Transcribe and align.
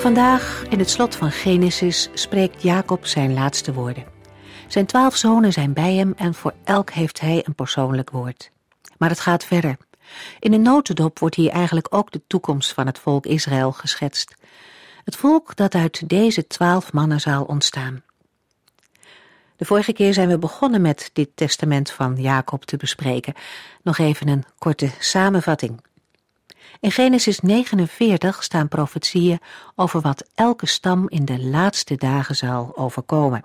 Vandaag 0.00 0.64
in 0.68 0.78
het 0.78 0.90
slot 0.90 1.16
van 1.16 1.30
Genesis 1.30 2.08
spreekt 2.14 2.62
Jacob 2.62 3.06
zijn 3.06 3.32
laatste 3.32 3.72
woorden. 3.72 4.04
Zijn 4.68 4.86
twaalf 4.86 5.16
zonen 5.16 5.52
zijn 5.52 5.72
bij 5.72 5.94
hem 5.94 6.12
en 6.16 6.34
voor 6.34 6.54
elk 6.64 6.90
heeft 6.90 7.20
hij 7.20 7.42
een 7.46 7.54
persoonlijk 7.54 8.10
woord. 8.10 8.50
Maar 8.98 9.08
het 9.08 9.20
gaat 9.20 9.44
verder. 9.44 9.76
In 10.38 10.52
een 10.52 10.62
notendop 10.62 11.18
wordt 11.18 11.34
hier 11.34 11.50
eigenlijk 11.50 11.94
ook 11.94 12.10
de 12.10 12.22
toekomst 12.26 12.72
van 12.72 12.86
het 12.86 12.98
volk 12.98 13.26
Israël 13.26 13.72
geschetst. 13.72 14.34
Het 15.04 15.16
volk 15.16 15.56
dat 15.56 15.74
uit 15.74 16.08
deze 16.08 16.46
twaalf 16.46 16.92
mannen 16.92 17.20
zal 17.20 17.44
ontstaan. 17.44 18.02
De 19.56 19.64
vorige 19.64 19.92
keer 19.92 20.14
zijn 20.14 20.28
we 20.28 20.38
begonnen 20.38 20.80
met 20.80 21.10
dit 21.12 21.28
testament 21.34 21.90
van 21.90 22.16
Jacob 22.16 22.64
te 22.64 22.76
bespreken. 22.76 23.34
Nog 23.82 23.98
even 23.98 24.28
een 24.28 24.44
korte 24.58 24.90
samenvatting. 24.98 25.80
In 26.80 26.90
Genesis 26.90 27.40
49 27.40 28.42
staan 28.42 28.68
profetieën 28.68 29.40
over 29.76 30.00
wat 30.00 30.28
elke 30.34 30.66
stam 30.66 31.08
in 31.08 31.24
de 31.24 31.40
laatste 31.40 31.94
dagen 31.94 32.36
zal 32.36 32.76
overkomen. 32.76 33.44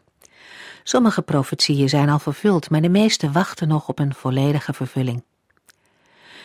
Sommige 0.84 1.22
profetieën 1.22 1.90
zijn 1.90 2.10
al 2.10 2.20
vervuld, 2.20 2.70
maar 2.70 2.82
de 2.82 2.90
meeste 2.90 3.32
wachten 3.32 3.68
nog 3.68 3.88
op 3.88 4.00
een 4.00 4.14
volledige 4.14 4.74
vervulling. 4.74 5.24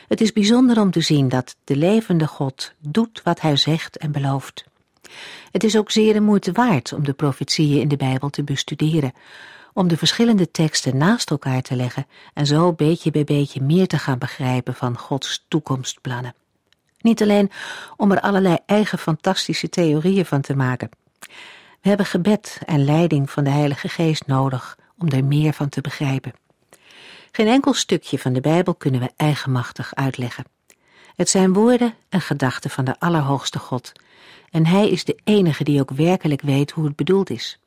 Het 0.08 0.20
is 0.20 0.32
bijzonder 0.32 0.80
om 0.80 0.90
te 0.90 1.00
zien 1.00 1.28
dat 1.28 1.56
de 1.64 1.76
levende 1.76 2.26
God 2.26 2.72
doet 2.78 3.22
wat 3.24 3.40
hij 3.40 3.56
zegt 3.56 3.96
en 3.96 4.12
belooft. 4.12 4.64
Het 5.52 5.64
is 5.64 5.76
ook 5.76 5.90
zeer 5.90 6.12
de 6.12 6.20
moeite 6.20 6.52
waard 6.52 6.92
om 6.92 7.04
de 7.04 7.12
profetieën 7.12 7.80
in 7.80 7.88
de 7.88 7.96
Bijbel 7.96 8.30
te 8.30 8.44
bestuderen, 8.44 9.12
om 9.72 9.88
de 9.88 9.96
verschillende 9.96 10.50
teksten 10.50 10.96
naast 10.96 11.30
elkaar 11.30 11.62
te 11.62 11.76
leggen 11.76 12.06
en 12.34 12.46
zo 12.46 12.72
beetje 12.72 13.10
bij 13.10 13.24
beetje 13.24 13.60
meer 13.60 13.86
te 13.86 13.98
gaan 13.98 14.18
begrijpen 14.18 14.74
van 14.74 14.98
Gods 14.98 15.44
toekomstplannen. 15.48 16.34
Niet 17.00 17.22
alleen 17.22 17.50
om 17.96 18.12
er 18.12 18.20
allerlei 18.20 18.56
eigen 18.66 18.98
fantastische 18.98 19.68
theorieën 19.68 20.26
van 20.26 20.40
te 20.40 20.56
maken. 20.56 20.90
We 21.80 21.88
hebben 21.88 22.06
gebed 22.06 22.58
en 22.66 22.84
leiding 22.84 23.30
van 23.30 23.44
de 23.44 23.50
Heilige 23.50 23.88
Geest 23.88 24.26
nodig 24.26 24.78
om 24.98 25.08
er 25.08 25.24
meer 25.24 25.52
van 25.52 25.68
te 25.68 25.80
begrijpen. 25.80 26.32
Geen 27.32 27.46
enkel 27.46 27.74
stukje 27.74 28.18
van 28.18 28.32
de 28.32 28.40
Bijbel 28.40 28.74
kunnen 28.74 29.00
we 29.00 29.10
eigenmachtig 29.16 29.94
uitleggen. 29.94 30.44
Het 31.16 31.28
zijn 31.28 31.52
woorden 31.52 31.94
en 32.08 32.20
gedachten 32.20 32.70
van 32.70 32.84
de 32.84 32.98
Allerhoogste 32.98 33.58
God, 33.58 33.92
en 34.50 34.66
Hij 34.66 34.90
is 34.90 35.04
de 35.04 35.18
enige 35.24 35.64
die 35.64 35.80
ook 35.80 35.90
werkelijk 35.90 36.42
weet 36.42 36.70
hoe 36.70 36.84
het 36.84 36.96
bedoeld 36.96 37.30
is. 37.30 37.58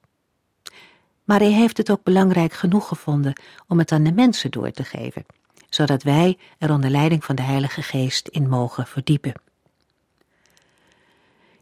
Maar 1.24 1.40
Hij 1.40 1.52
heeft 1.52 1.78
het 1.78 1.92
ook 1.92 2.04
belangrijk 2.04 2.54
genoeg 2.54 2.88
gevonden 2.88 3.42
om 3.68 3.78
het 3.78 3.92
aan 3.92 4.04
de 4.04 4.14
mensen 4.14 4.52
door 4.52 4.72
te 4.72 4.84
geven 4.84 5.26
zodat 5.74 6.04
wij 6.04 6.38
er 6.58 6.72
onder 6.72 6.90
leiding 6.90 7.24
van 7.24 7.36
de 7.36 7.42
Heilige 7.42 7.82
Geest 7.82 8.28
in 8.28 8.50
mogen 8.50 8.88
verdiepen. 8.88 9.34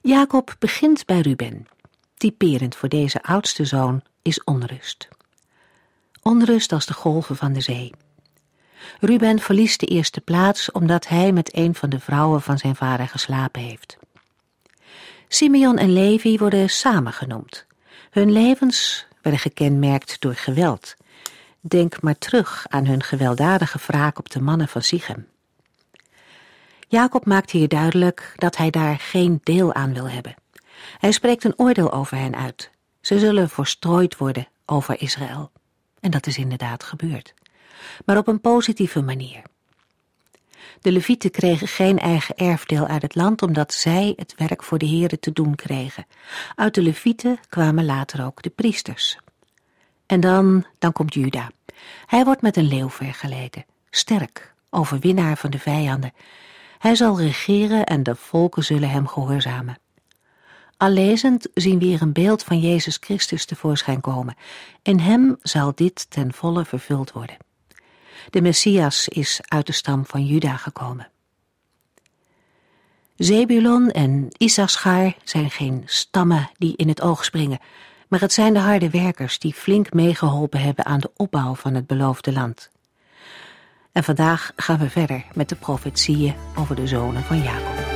Jacob 0.01 0.55
begint 0.59 1.05
bij 1.05 1.19
Ruben. 1.19 1.67
Typerend 2.17 2.75
voor 2.75 2.89
deze 2.89 3.23
oudste 3.23 3.65
zoon 3.65 4.01
is 4.21 4.43
onrust. 4.43 5.07
Onrust 6.21 6.71
als 6.71 6.85
de 6.85 6.93
golven 6.93 7.35
van 7.35 7.53
de 7.53 7.61
zee. 7.61 7.91
Ruben 8.99 9.39
verliest 9.39 9.79
de 9.79 9.85
eerste 9.85 10.21
plaats 10.21 10.71
omdat 10.71 11.07
hij 11.07 11.31
met 11.31 11.55
een 11.55 11.75
van 11.75 11.89
de 11.89 11.99
vrouwen 11.99 12.41
van 12.41 12.57
zijn 12.57 12.75
vader 12.75 13.07
geslapen 13.07 13.61
heeft. 13.61 13.97
Simeon 15.27 15.77
en 15.77 15.93
Levi 15.93 16.37
worden 16.37 16.69
samen 16.69 17.13
genoemd. 17.13 17.65
Hun 18.09 18.31
levens 18.31 19.05
werden 19.21 19.41
gekenmerkt 19.41 20.21
door 20.21 20.35
geweld 20.35 20.95
Denk 21.61 22.01
maar 22.01 22.17
terug 22.17 22.65
aan 22.69 22.85
hun 22.85 23.03
gewelddadige 23.03 23.79
wraak 23.87 24.19
op 24.19 24.29
de 24.29 24.41
mannen 24.41 24.67
van 24.67 24.81
Sichem. 24.81 25.27
Jacob 26.87 27.25
maakt 27.25 27.51
hier 27.51 27.67
duidelijk 27.67 28.33
dat 28.35 28.57
hij 28.57 28.69
daar 28.69 28.99
geen 28.99 29.39
deel 29.43 29.73
aan 29.73 29.93
wil 29.93 30.09
hebben. 30.09 30.35
Hij 30.97 31.11
spreekt 31.11 31.43
een 31.43 31.59
oordeel 31.59 31.91
over 31.91 32.17
hen 32.17 32.35
uit. 32.35 32.71
Ze 33.01 33.19
zullen 33.19 33.49
verstrooid 33.49 34.17
worden 34.17 34.47
over 34.65 35.01
Israël. 35.01 35.51
En 35.99 36.11
dat 36.11 36.27
is 36.27 36.37
inderdaad 36.37 36.83
gebeurd. 36.83 37.33
Maar 38.05 38.17
op 38.17 38.27
een 38.27 38.41
positieve 38.41 39.01
manier. 39.01 39.41
De 40.81 40.91
Levieten 40.91 41.31
kregen 41.31 41.67
geen 41.67 41.99
eigen 41.99 42.35
erfdeel 42.35 42.87
uit 42.87 43.01
het 43.01 43.15
land 43.15 43.41
omdat 43.41 43.73
zij 43.73 44.13
het 44.15 44.33
werk 44.37 44.63
voor 44.63 44.77
de 44.77 44.85
heren 44.85 45.19
te 45.19 45.31
doen 45.31 45.55
kregen. 45.55 46.05
Uit 46.55 46.73
de 46.73 46.81
Levieten 46.81 47.39
kwamen 47.49 47.85
later 47.85 48.25
ook 48.25 48.41
de 48.41 48.49
priesters. 48.49 49.17
En 50.11 50.19
dan, 50.19 50.65
dan 50.79 50.91
komt 50.91 51.13
Juda. 51.13 51.51
Hij 52.05 52.23
wordt 52.23 52.41
met 52.41 52.57
een 52.57 52.67
leeuw 52.67 52.89
vergeleken, 52.89 53.65
sterk, 53.89 54.53
overwinnaar 54.69 55.37
van 55.37 55.49
de 55.49 55.59
vijanden. 55.59 56.13
Hij 56.77 56.95
zal 56.95 57.19
regeren 57.19 57.85
en 57.85 58.03
de 58.03 58.15
volken 58.15 58.63
zullen 58.63 58.89
hem 58.89 59.07
gehoorzamen. 59.07 59.77
Allezend 60.77 61.47
zien 61.53 61.79
we 61.79 61.85
hier 61.85 62.01
een 62.01 62.13
beeld 62.13 62.43
van 62.43 62.59
Jezus 62.59 62.97
Christus 63.01 63.45
tevoorschijn 63.45 64.01
komen. 64.01 64.35
In 64.81 64.99
hem 64.99 65.37
zal 65.41 65.71
dit 65.75 66.09
ten 66.09 66.33
volle 66.33 66.65
vervuld 66.65 67.11
worden. 67.11 67.37
De 68.29 68.41
Messias 68.41 69.07
is 69.07 69.41
uit 69.47 69.65
de 69.65 69.73
stam 69.73 70.05
van 70.05 70.25
Juda 70.25 70.57
gekomen. 70.57 71.09
Zebulon 73.15 73.91
en 73.91 74.27
Issachar 74.37 75.15
zijn 75.23 75.51
geen 75.51 75.83
stammen 75.85 76.49
die 76.57 76.75
in 76.75 76.87
het 76.87 77.01
oog 77.01 77.25
springen, 77.25 77.59
maar 78.11 78.19
het 78.19 78.33
zijn 78.33 78.53
de 78.53 78.59
harde 78.59 78.89
werkers 78.89 79.39
die 79.39 79.53
flink 79.53 79.93
meegeholpen 79.93 80.59
hebben 80.59 80.85
aan 80.85 80.99
de 80.99 81.11
opbouw 81.15 81.55
van 81.55 81.73
het 81.73 81.87
beloofde 81.87 82.31
land. 82.31 82.69
En 83.91 84.03
vandaag 84.03 84.51
gaan 84.55 84.79
we 84.79 84.89
verder 84.89 85.25
met 85.33 85.49
de 85.49 85.55
profetieën 85.55 86.35
over 86.57 86.75
de 86.75 86.87
zonen 86.87 87.23
van 87.23 87.41
Jacob. 87.41 87.90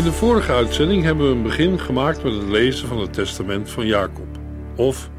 In 0.00 0.06
de 0.06 0.12
vorige 0.12 0.52
uitzending 0.52 1.02
hebben 1.02 1.26
we 1.26 1.34
een 1.34 1.42
begin 1.42 1.80
gemaakt 1.80 2.22
met 2.22 2.32
het 2.32 2.48
lezen 2.48 2.88
van 2.88 2.98
het 2.98 3.12
testament 3.12 3.70
van 3.70 3.86
Jacob, 3.86 4.26
of 4.76 5.10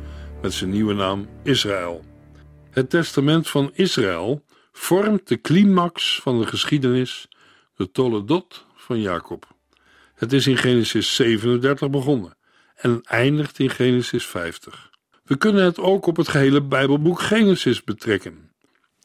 met 0.42 0.54
zijn 0.54 0.70
nieuwe 0.70 0.94
naam 0.94 1.28
Israël. 1.44 2.04
Het 2.70 2.90
testament 2.90 3.50
van 3.50 3.72
Israël 3.74 4.44
vormt 4.72 5.28
de 5.28 5.42
climax 5.42 6.20
van 6.22 6.40
de 6.40 6.48
geschiedenis, 6.48 7.28
de 7.76 7.92
Toledot 7.92 8.66
van 8.76 9.02
Jacob. 9.02 9.48
Het 10.16 10.34
is 10.34 10.48
in 10.48 10.58
Genesis 10.58 11.16
37 11.16 11.90
begonnen 11.90 12.38
en 12.76 13.02
eindigt 13.04 13.60
in 13.60 13.70
Genesis 13.70 14.26
50. 14.26 14.90
We 15.24 15.38
kunnen 15.38 15.64
het 15.64 15.80
ook 15.80 16.06
op 16.06 16.18
het 16.18 16.28
gehele 16.28 16.62
Bijbelboek 16.62 17.22
Genesis 17.22 17.84
betrekken. 17.84 18.52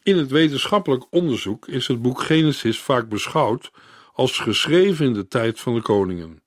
In 0.03 0.17
het 0.17 0.31
wetenschappelijk 0.31 1.07
onderzoek 1.11 1.69
is 1.69 1.87
het 1.87 2.03
boek 2.03 2.21
Genesis 2.21 2.81
vaak 2.81 3.09
beschouwd 3.09 3.71
als 4.17 4.39
geschreven 4.39 5.07
in 5.07 5.13
de 5.13 5.29
tijd 5.29 5.61
van 5.61 5.75
de 5.75 5.83
koningen. 5.83 6.43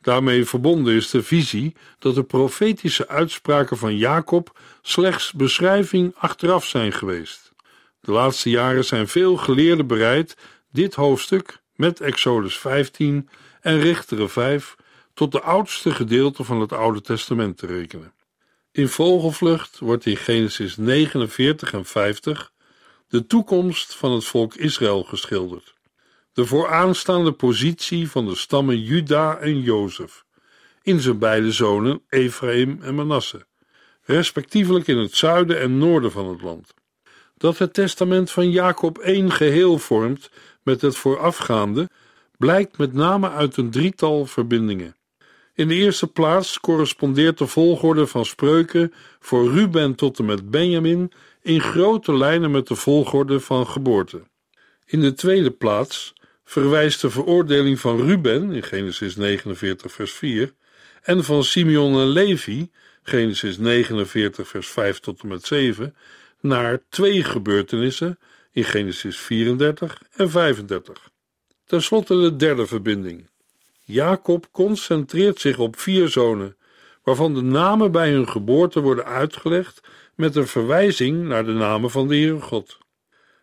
Daarmee 0.00 0.44
verbonden 0.44 0.94
is 0.94 1.10
de 1.10 1.22
visie 1.22 1.76
dat 1.98 2.14
de 2.14 2.22
profetische 2.22 3.08
uitspraken 3.08 3.76
van 3.76 3.96
Jacob 3.96 4.58
slechts 4.82 5.32
beschrijving 5.32 6.14
achteraf 6.16 6.66
zijn 6.66 6.92
geweest. 6.92 7.52
De 8.00 8.12
laatste 8.12 8.50
jaren 8.50 8.84
zijn 8.84 9.08
veel 9.08 9.36
geleerden 9.36 9.86
bereid 9.86 10.36
dit 10.72 10.94
hoofdstuk 10.94 11.60
met 11.74 12.00
Exodus 12.00 12.58
15 12.58 13.28
en 13.60 13.80
Richteren 13.80 14.30
5 14.30 14.74
tot 15.14 15.32
de 15.32 15.40
oudste 15.40 15.90
gedeelte 15.90 16.44
van 16.44 16.60
het 16.60 16.72
Oude 16.72 17.00
Testament 17.00 17.56
te 17.58 17.66
rekenen. 17.66 18.12
In 18.72 18.88
vogelvlucht 18.88 19.78
wordt 19.78 20.06
in 20.06 20.16
Genesis 20.16 20.76
49 20.76 21.72
en 21.72 21.84
50 21.84 22.52
de 23.08 23.26
toekomst 23.26 23.94
van 23.94 24.12
het 24.12 24.24
volk 24.24 24.54
Israël 24.54 25.02
geschilderd. 25.02 25.76
De 26.38 26.46
vooraanstaande 26.46 27.32
positie 27.32 28.10
van 28.10 28.26
de 28.26 28.34
stammen 28.34 28.80
Juda 28.80 29.36
en 29.36 29.60
Jozef, 29.60 30.24
in 30.82 31.00
zijn 31.00 31.18
beide 31.18 31.52
zonen 31.52 32.02
Ephraim 32.08 32.78
en 32.82 32.94
Manasse, 32.94 33.46
respectievelijk 34.02 34.86
in 34.86 34.96
het 34.96 35.14
zuiden 35.14 35.60
en 35.60 35.78
noorden 35.78 36.12
van 36.12 36.28
het 36.28 36.42
land. 36.42 36.74
Dat 37.36 37.58
het 37.58 37.74
testament 37.74 38.30
van 38.30 38.50
Jacob 38.50 38.98
één 38.98 39.32
geheel 39.32 39.78
vormt 39.78 40.30
met 40.62 40.80
het 40.80 40.96
voorafgaande, 40.96 41.88
blijkt 42.36 42.78
met 42.78 42.92
name 42.92 43.30
uit 43.30 43.56
een 43.56 43.70
drietal 43.70 44.26
verbindingen. 44.26 44.96
In 45.54 45.68
de 45.68 45.74
eerste 45.74 46.06
plaats 46.06 46.60
correspondeert 46.60 47.38
de 47.38 47.46
volgorde 47.46 48.06
van 48.06 48.24
spreuken 48.24 48.92
voor 49.20 49.52
Ruben 49.52 49.94
tot 49.94 50.18
en 50.18 50.24
met 50.24 50.50
Benjamin 50.50 51.12
in 51.42 51.60
grote 51.60 52.16
lijnen 52.16 52.50
met 52.50 52.66
de 52.66 52.76
volgorde 52.76 53.40
van 53.40 53.66
geboorte. 53.66 54.22
In 54.86 55.00
de 55.00 55.14
tweede 55.14 55.50
plaats 55.50 56.16
verwijst 56.48 57.00
de 57.00 57.10
veroordeling 57.10 57.80
van 57.80 58.00
Ruben 58.00 58.52
in 58.52 58.62
Genesis 58.62 59.16
49 59.16 59.92
vers 59.92 60.12
4 60.12 60.52
en 61.02 61.24
van 61.24 61.44
Simeon 61.44 62.00
en 62.00 62.08
Levi 62.08 62.70
Genesis 63.02 63.58
49 63.58 64.48
vers 64.48 64.68
5 64.68 64.98
tot 64.98 65.22
en 65.22 65.28
met 65.28 65.46
7 65.46 65.96
naar 66.40 66.80
twee 66.88 67.24
gebeurtenissen 67.24 68.18
in 68.52 68.64
Genesis 68.64 69.18
34 69.18 70.02
en 70.16 70.30
35. 70.30 71.10
Ten 71.66 71.82
slotte 71.82 72.20
de 72.20 72.36
derde 72.36 72.66
verbinding. 72.66 73.28
Jacob 73.84 74.48
concentreert 74.52 75.40
zich 75.40 75.58
op 75.58 75.78
vier 75.78 76.08
zonen, 76.08 76.56
waarvan 77.02 77.34
de 77.34 77.42
namen 77.42 77.92
bij 77.92 78.10
hun 78.10 78.28
geboorte 78.28 78.80
worden 78.80 79.04
uitgelegd 79.04 79.80
met 80.14 80.36
een 80.36 80.46
verwijzing 80.46 81.24
naar 81.24 81.44
de 81.44 81.52
namen 81.52 81.90
van 81.90 82.08
de 82.08 82.14
Heere 82.14 82.40
God. 82.40 82.78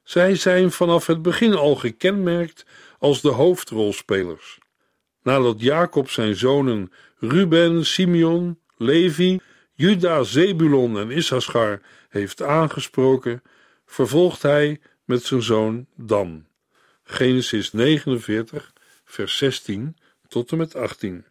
Zij 0.04 0.36
zijn 0.36 0.72
vanaf 0.72 1.08
het 1.08 1.22
begin 1.22 1.54
al 1.54 1.76
gekenmerkt 1.76 2.66
als 3.00 3.22
de 3.22 3.30
hoofdrolspelers. 3.30 4.60
Nadat 5.24 5.62
Jacob 5.62 6.10
zijn 6.10 6.36
zonen 6.36 6.92
Ruben, 7.18 7.86
Simeon, 7.86 8.60
Levi, 8.78 9.40
Juda, 9.74 10.24
Zebulon 10.24 11.00
en 11.00 11.12
Issachar 11.12 11.82
heeft 12.10 12.42
aangesproken, 12.42 13.42
vervolgt 13.86 14.42
hij 14.42 14.80
met 15.06 15.24
zijn 15.24 15.42
zoon 15.42 15.86
Dan. 15.96 16.46
Genesis 17.04 17.72
49, 17.72 18.74
vers 19.06 19.38
16 19.38 19.98
tot 20.28 20.52
en 20.52 20.58
met 20.58 20.76
18. 20.76 21.26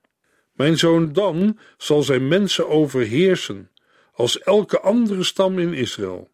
Mijn 0.53 0.79
zoon 0.79 1.13
Dan 1.13 1.59
zal 1.77 2.03
zijn 2.03 2.29
mensen 2.29 2.69
overheersen, 2.69 3.71
als 4.13 4.39
elke 4.39 4.81
andere 4.81 5.23
stam 5.23 5.59
in 5.59 5.73
Israël. 5.73 6.31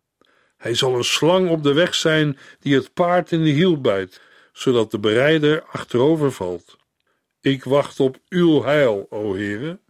Hij 0.57 0.75
zal 0.75 0.97
een 0.97 1.05
slang 1.05 1.49
op 1.49 1.63
de 1.63 1.73
weg 1.73 1.95
zijn 1.95 2.39
die 2.61 2.75
het 2.75 2.95
paard 2.95 3.33
in 3.33 3.43
de 3.43 3.51
hiel 3.51 3.81
bijt, 3.81 4.21
zodat 4.53 4.91
de 4.91 4.99
berijder 4.99 5.63
achterover 5.63 6.33
valt. 6.33 6.77
Ik 7.41 7.65
wacht 7.65 8.01
op 8.01 8.19
uw 8.29 8.63
heil, 8.63 9.07
o 9.11 9.35
heren. 9.35 9.81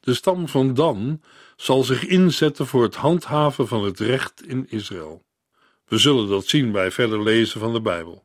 De 0.00 0.14
stam 0.14 0.48
van 0.48 0.74
Dan 0.74 1.20
zal 1.56 1.82
zich 1.82 2.06
inzetten 2.06 2.66
voor 2.66 2.82
het 2.82 2.94
handhaven 2.94 3.68
van 3.68 3.84
het 3.84 4.00
recht 4.00 4.46
in 4.46 4.66
Israël. 4.70 5.22
We 5.84 5.98
zullen 5.98 6.28
dat 6.28 6.46
zien 6.46 6.72
bij 6.72 6.90
verder 6.90 7.22
lezen 7.22 7.60
van 7.60 7.72
de 7.72 7.80
Bijbel. 7.80 8.24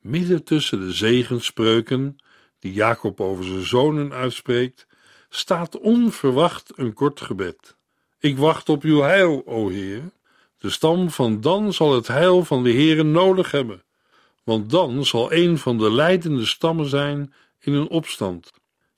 Midden 0.00 0.44
tussen 0.44 0.80
de 0.80 0.92
zegenspreuken 0.92 2.18
die 2.58 2.72
Jacob 2.72 3.20
over 3.20 3.44
zijn 3.44 3.66
zonen 3.66 4.12
uitspreekt, 4.12 4.86
staat 5.28 5.78
onverwacht 5.78 6.72
een 6.76 6.92
kort 6.92 7.20
gebed. 7.20 7.76
Ik 8.18 8.38
wacht 8.38 8.68
op 8.68 8.82
uw 8.82 9.00
heil, 9.00 9.42
o 9.46 9.68
Heer. 9.68 10.10
De 10.58 10.70
stam 10.70 11.10
van 11.10 11.40
Dan 11.40 11.72
zal 11.72 11.94
het 11.94 12.06
heil 12.06 12.44
van 12.44 12.62
de 12.62 12.72
Heere 12.72 13.02
nodig 13.02 13.50
hebben, 13.50 13.82
want 14.48 14.70
dan 14.70 15.04
zal 15.04 15.32
een 15.32 15.58
van 15.58 15.78
de 15.78 15.92
leidende 15.92 16.46
stammen 16.46 16.88
zijn 16.88 17.32
in 17.58 17.72
een 17.72 17.88
opstand. 17.88 18.52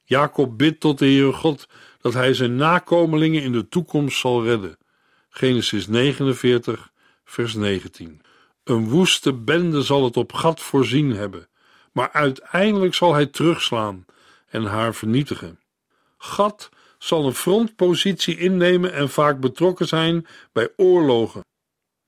Jacob 0.05 0.58
bidt 0.58 0.81
tot 0.81 0.99
de 0.99 1.05
Heere 1.05 1.32
God 1.32 1.67
dat 2.00 2.12
hij 2.12 2.35
zijn 2.35 2.56
nakomelingen 2.56 3.43
in 3.43 3.52
de 3.52 3.69
toekomst 3.69 4.19
zal 4.19 4.44
redden. 4.44 4.76
Genesis 5.29 5.87
49, 5.87 6.93
vers 7.25 7.55
19. 7.55 8.20
Een 8.64 8.88
woeste 8.88 9.32
bende 9.32 9.82
zal 9.82 10.05
het 10.05 10.17
op 10.17 10.32
gat 10.32 10.61
voorzien 10.61 11.11
hebben, 11.11 11.49
maar 11.93 12.12
uiteindelijk 12.12 12.94
zal 12.94 13.12
hij 13.14 13.26
terugslaan 13.26 14.05
en 14.49 14.64
haar 14.64 14.94
vernietigen. 14.94 15.61
Gad 16.19 16.69
zal 16.99 17.26
een 17.26 17.35
frontpositie 17.35 18.38
innemen 18.38 18.93
en 18.93 19.08
vaak 19.08 19.41
betrokken 19.41 19.88
zijn 19.88 20.26
bij 20.53 20.69
oorlogen, 20.76 21.44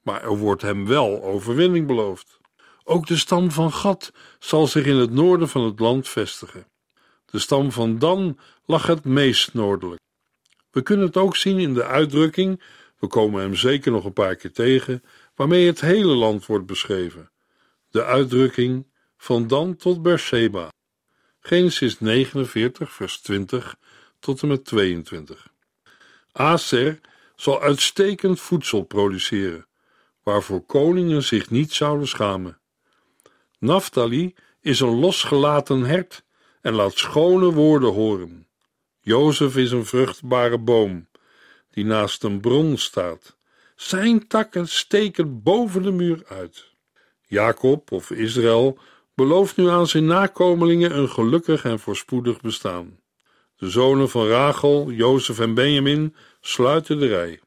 maar 0.03 0.23
er 0.23 0.39
wordt 0.39 0.63
hem 0.63 0.87
wel 0.87 1.23
overwinning 1.23 1.87
beloofd. 1.87 2.41
Ook 2.85 3.07
de 3.07 3.17
stam 3.17 3.51
van 3.51 3.73
Gad 3.73 4.13
zal 4.39 4.67
zich 4.67 4.87
in 4.87 4.97
het 4.97 5.11
noorden 5.11 5.49
van 5.49 5.65
het 5.65 5.79
land 5.79 6.09
vestigen. 6.09 6.67
De 7.25 7.39
stam 7.39 7.73
van 7.73 7.99
Dan 7.99 8.39
lag 8.65 8.87
het 8.87 9.05
meest 9.05 9.55
noordelijk. 9.55 10.01
We 10.71 10.83
kunnen 10.83 11.07
het 11.07 11.17
ook 11.17 11.37
zien 11.37 11.59
in 11.59 11.75
de 11.75 11.85
uitdrukking, 11.85 12.63
we 12.99 13.07
komen 13.07 13.43
hem 13.43 13.55
zeker 13.55 13.93
nog 13.93 14.05
een 14.05 14.13
paar 14.13 14.37
keer 14.37 14.53
tegen, 14.53 15.03
waarmee 15.35 15.67
het 15.67 15.81
hele 15.81 16.15
land 16.15 16.47
wordt 16.47 16.67
beschreven. 16.67 17.31
De 17.91 18.05
uitdrukking 18.05 18.87
van 19.17 19.47
Dan 19.47 19.77
tot 19.77 20.03
Beersheba. 20.03 20.69
Genesis 21.41 22.01
49, 22.01 22.93
vers 22.93 23.21
20 23.21 23.77
tot 24.19 24.43
en 24.43 24.49
met 24.49 24.65
22. 24.65 25.47
Aser 26.33 27.01
zal 27.37 27.63
uitstekend 27.63 28.41
voedsel 28.41 28.83
produceren, 28.83 29.67
waarvoor 30.23 30.61
koningen 30.61 31.23
zich 31.23 31.51
niet 31.51 31.73
zouden 31.73 32.09
schamen. 32.09 32.62
Naphtali 33.63 34.35
is 34.61 34.81
een 34.81 34.99
losgelaten 34.99 35.83
hert 35.83 36.25
en 36.61 36.75
laat 36.75 36.97
schone 36.97 37.53
woorden 37.53 37.93
horen. 37.93 38.47
Jozef 39.01 39.57
is 39.57 39.71
een 39.71 39.87
vruchtbare 39.87 40.59
boom 40.59 41.09
die 41.71 41.85
naast 41.85 42.23
een 42.23 42.41
bron 42.41 42.77
staat. 42.77 43.37
Zijn 43.77 44.27
takken 44.27 44.69
steken 44.69 45.43
boven 45.43 45.83
de 45.83 45.91
muur 45.91 46.23
uit. 46.29 46.71
Jacob 47.27 47.93
of 47.93 48.11
Israël 48.11 48.79
belooft 49.15 49.57
nu 49.57 49.69
aan 49.69 49.87
zijn 49.87 50.07
nakomelingen 50.07 50.97
een 50.97 51.09
gelukkig 51.09 51.65
en 51.65 51.79
voorspoedig 51.79 52.41
bestaan. 52.41 53.01
De 53.57 53.71
zonen 53.71 54.11
van 54.11 54.27
Rachel, 54.27 54.91
Jozef 54.91 55.39
en 55.39 55.55
Benjamin 55.55 56.15
sluiten 56.41 56.99
de 56.99 57.07
rij. 57.07 57.41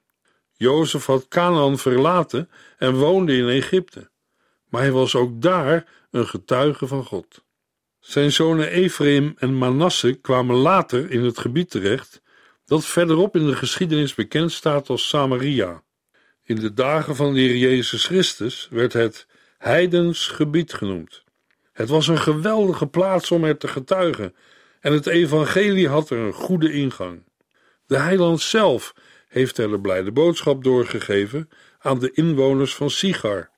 Jozef 0.54 1.06
had 1.06 1.28
Canaan 1.28 1.78
verlaten 1.78 2.50
en 2.78 2.96
woonde 2.96 3.38
in 3.38 3.48
Egypte, 3.48 4.10
maar 4.70 4.82
hij 4.82 4.92
was 4.92 5.16
ook 5.16 5.42
daar 5.42 5.86
een 6.12 6.28
getuige 6.28 6.88
van 6.88 7.04
God. 7.04 7.44
Zijn 8.00 8.32
zonen 8.32 8.70
Ephraim 8.70 9.34
en 9.38 9.58
Manasse 9.58 10.14
kwamen 10.14 10.56
later 10.56 11.12
in 11.12 11.24
het 11.24 11.38
gebied 11.38 11.70
terecht 11.70 12.22
dat 12.66 12.86
verderop 12.86 13.36
in 13.36 13.46
de 13.46 13.56
geschiedenis 13.56 14.14
bekend 14.14 14.52
staat 14.52 14.90
als 14.90 15.08
Samaria. 15.08 15.84
In 16.44 16.56
de 16.56 16.74
dagen 16.74 17.16
van 17.16 17.34
de 17.34 17.40
Heer 17.40 17.56
Jezus 17.56 18.06
Christus 18.06 18.68
werd 18.72 18.94
het 18.94 19.28
heidens 19.58 20.28
gebied 20.28 20.74
genoemd. 20.74 21.24
Het 21.72 21.90
was 21.90 22.08
een 22.08 22.20
geweldige 22.20 22.88
plaats 22.88 23.32
om 23.32 23.44
er 23.44 23.58
te 23.58 23.68
getuigen 23.68 24.36
en 24.80 24.94
het 24.94 25.08
evangelie 25.08 25.88
had 25.88 26.10
er 26.10 26.18
een 26.18 26.34
goede 26.34 26.72
ingang. 26.72 27.24
De 27.86 27.98
heiland 27.98 28.42
zelf 28.42 28.94
heeft 29.28 29.58
er 29.58 29.70
de 29.70 29.80
blijde 29.80 30.12
boodschap 30.12 30.64
doorgegeven 30.64 31.50
aan 31.80 32.00
de 32.00 32.12
inwoners 32.12 32.76
van 32.76 32.90
Sigar. 32.90 33.50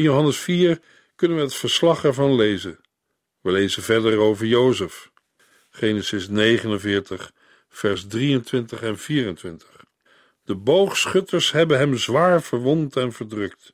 In 0.00 0.06
Johannes 0.06 0.38
4 0.38 0.80
kunnen 1.16 1.36
we 1.36 1.42
het 1.42 1.54
verslag 1.54 2.04
ervan 2.04 2.34
lezen. 2.34 2.80
We 3.40 3.50
lezen 3.50 3.82
verder 3.82 4.18
over 4.18 4.46
Jozef. 4.46 5.10
Genesis 5.70 6.28
49, 6.28 7.32
vers 7.68 8.06
23 8.06 8.82
en 8.82 8.98
24. 8.98 9.84
De 10.44 10.54
boogschutters 10.54 11.52
hebben 11.52 11.78
hem 11.78 11.96
zwaar 11.96 12.42
verwond 12.42 12.96
en 12.96 13.12
verdrukt, 13.12 13.72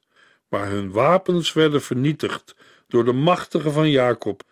maar 0.49 0.68
hun 0.68 0.90
wapens 0.90 1.52
werden 1.52 1.83
vernietigd 1.83 2.54
door 2.88 3.04
de 3.04 3.12
machtige 3.12 3.71
van 3.71 3.90
Jacob, 3.90 4.42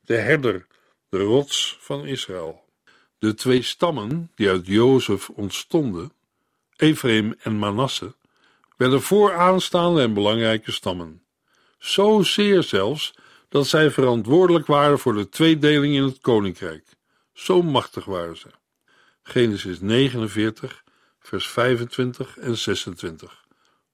de 0.00 0.16
herder, 0.16 0.66
de 1.08 1.18
rots 1.18 1.76
van 1.80 2.06
Israël. 2.06 2.64
De 3.18 3.34
twee 3.34 3.62
stammen 3.62 4.30
die 4.34 4.48
uit 4.48 4.66
Jozef 4.66 5.28
ontstonden, 5.28 6.12
Ephraim 6.76 7.34
en 7.38 7.58
Manasse, 7.58 8.14
werden 8.76 9.02
vooraanstaande 9.02 10.02
en 10.02 10.14
belangrijke 10.14 10.72
stammen. 10.72 11.22
Zozeer 11.84 12.62
zelfs 12.62 13.14
dat 13.48 13.66
zij 13.66 13.90
verantwoordelijk 13.90 14.66
waren 14.66 14.98
voor 14.98 15.14
de 15.14 15.28
tweedeling 15.28 15.94
in 15.94 16.02
het 16.02 16.20
koninkrijk. 16.20 16.84
Zo 17.32 17.62
machtig 17.62 18.04
waren 18.04 18.36
ze. 18.36 18.48
Genesis 19.22 19.80
49, 19.80 20.84
vers 21.20 21.48
25 21.48 22.38
en 22.38 22.56
26. 22.56 23.44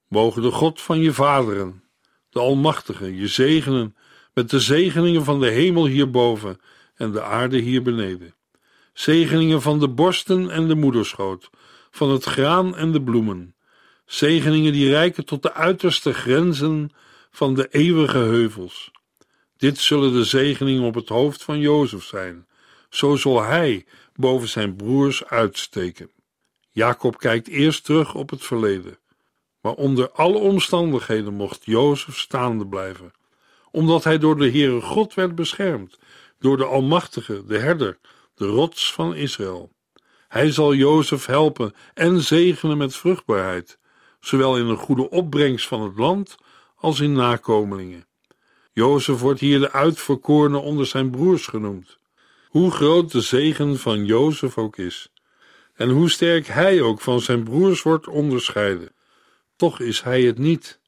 Mogen 0.07 0.41
de 0.41 0.51
God 0.51 0.81
van 0.81 0.99
je 0.99 1.13
vaderen, 1.13 1.83
de 2.29 2.39
Almachtige, 2.39 3.15
je 3.15 3.27
zegenen 3.27 3.95
met 4.33 4.49
de 4.49 4.59
zegeningen 4.59 5.23
van 5.23 5.39
de 5.39 5.49
hemel 5.49 5.85
hierboven 5.85 6.59
en 6.95 7.11
de 7.11 7.21
aarde 7.21 7.57
hier 7.57 7.81
beneden. 7.81 8.35
Zegeningen 8.93 9.61
van 9.61 9.79
de 9.79 9.89
borsten 9.89 10.49
en 10.49 10.67
de 10.67 10.75
moederschoot, 10.75 11.49
van 11.89 12.09
het 12.09 12.23
graan 12.23 12.75
en 12.75 12.91
de 12.91 13.01
bloemen. 13.01 13.55
zegeningen 14.05 14.73
die 14.73 14.89
reiken 14.89 15.25
tot 15.25 15.41
de 15.41 15.53
uiterste 15.53 16.13
grenzen 16.13 16.91
van 17.31 17.53
de 17.53 17.67
eeuwige 17.69 18.17
heuvels. 18.17 18.91
Dit 19.57 19.77
zullen 19.77 20.13
de 20.13 20.23
zegeningen 20.23 20.83
op 20.83 20.95
het 20.95 21.09
hoofd 21.09 21.43
van 21.43 21.59
Jozef 21.59 22.03
zijn. 22.03 22.47
Zo 22.89 23.15
zal 23.15 23.43
hij 23.43 23.85
boven 24.15 24.49
zijn 24.49 24.75
broers 24.75 25.25
uitsteken. 25.25 26.11
Jacob 26.69 27.17
kijkt 27.17 27.47
eerst 27.47 27.83
terug 27.83 28.15
op 28.15 28.29
het 28.29 28.43
verleden. 28.43 28.97
Maar 29.61 29.73
onder 29.73 30.11
alle 30.11 30.37
omstandigheden 30.37 31.33
mocht 31.33 31.65
Jozef 31.65 32.17
staande 32.17 32.67
blijven, 32.67 33.11
omdat 33.71 34.03
hij 34.03 34.17
door 34.17 34.37
de 34.37 34.51
Heere 34.51 34.81
God 34.81 35.13
werd 35.13 35.35
beschermd, 35.35 35.99
door 36.39 36.57
de 36.57 36.65
Almachtige, 36.65 37.45
de 37.45 37.57
Herder, 37.57 37.99
de 38.35 38.45
rots 38.45 38.93
van 38.93 39.15
Israël. 39.15 39.71
Hij 40.27 40.51
zal 40.51 40.73
Jozef 40.73 41.25
helpen 41.25 41.73
en 41.93 42.21
zegenen 42.21 42.77
met 42.77 42.95
vruchtbaarheid, 42.95 43.79
zowel 44.19 44.57
in 44.57 44.65
een 44.65 44.77
goede 44.77 45.09
opbrengst 45.09 45.67
van 45.67 45.81
het 45.81 45.97
land 45.97 46.37
als 46.81 46.99
in 46.99 47.13
nakomelingen. 47.13 48.05
Jozef 48.73 49.19
wordt 49.19 49.39
hier 49.39 49.59
de 49.59 49.71
uitverkorene 49.71 50.57
onder 50.57 50.85
zijn 50.85 51.11
broers 51.11 51.47
genoemd. 51.47 51.97
Hoe 52.47 52.71
groot 52.71 53.11
de 53.11 53.21
zegen 53.21 53.79
van 53.79 54.05
Jozef 54.05 54.57
ook 54.57 54.77
is, 54.77 55.11
en 55.73 55.89
hoe 55.89 56.09
sterk 56.09 56.47
hij 56.47 56.81
ook 56.81 57.01
van 57.01 57.21
zijn 57.21 57.43
broers 57.43 57.81
wordt 57.81 58.07
onderscheiden, 58.07 58.93
toch 59.55 59.79
is 59.79 60.01
hij 60.01 60.21
het 60.21 60.37
niet, 60.37 60.79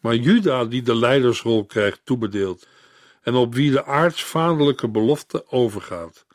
maar 0.00 0.14
Juda 0.14 0.64
die 0.64 0.82
de 0.82 0.96
leidersrol 0.96 1.64
krijgt 1.64 2.00
toebedeeld 2.04 2.66
en 3.22 3.34
op 3.34 3.54
wie 3.54 3.70
de 3.70 3.84
aartsvaderlijke 3.84 4.88
belofte 4.88 5.50
overgaat. 5.50 6.26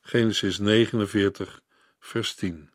Genesis 0.00 0.58
49, 0.58 1.60
vers 2.00 2.34
10. 2.34 2.73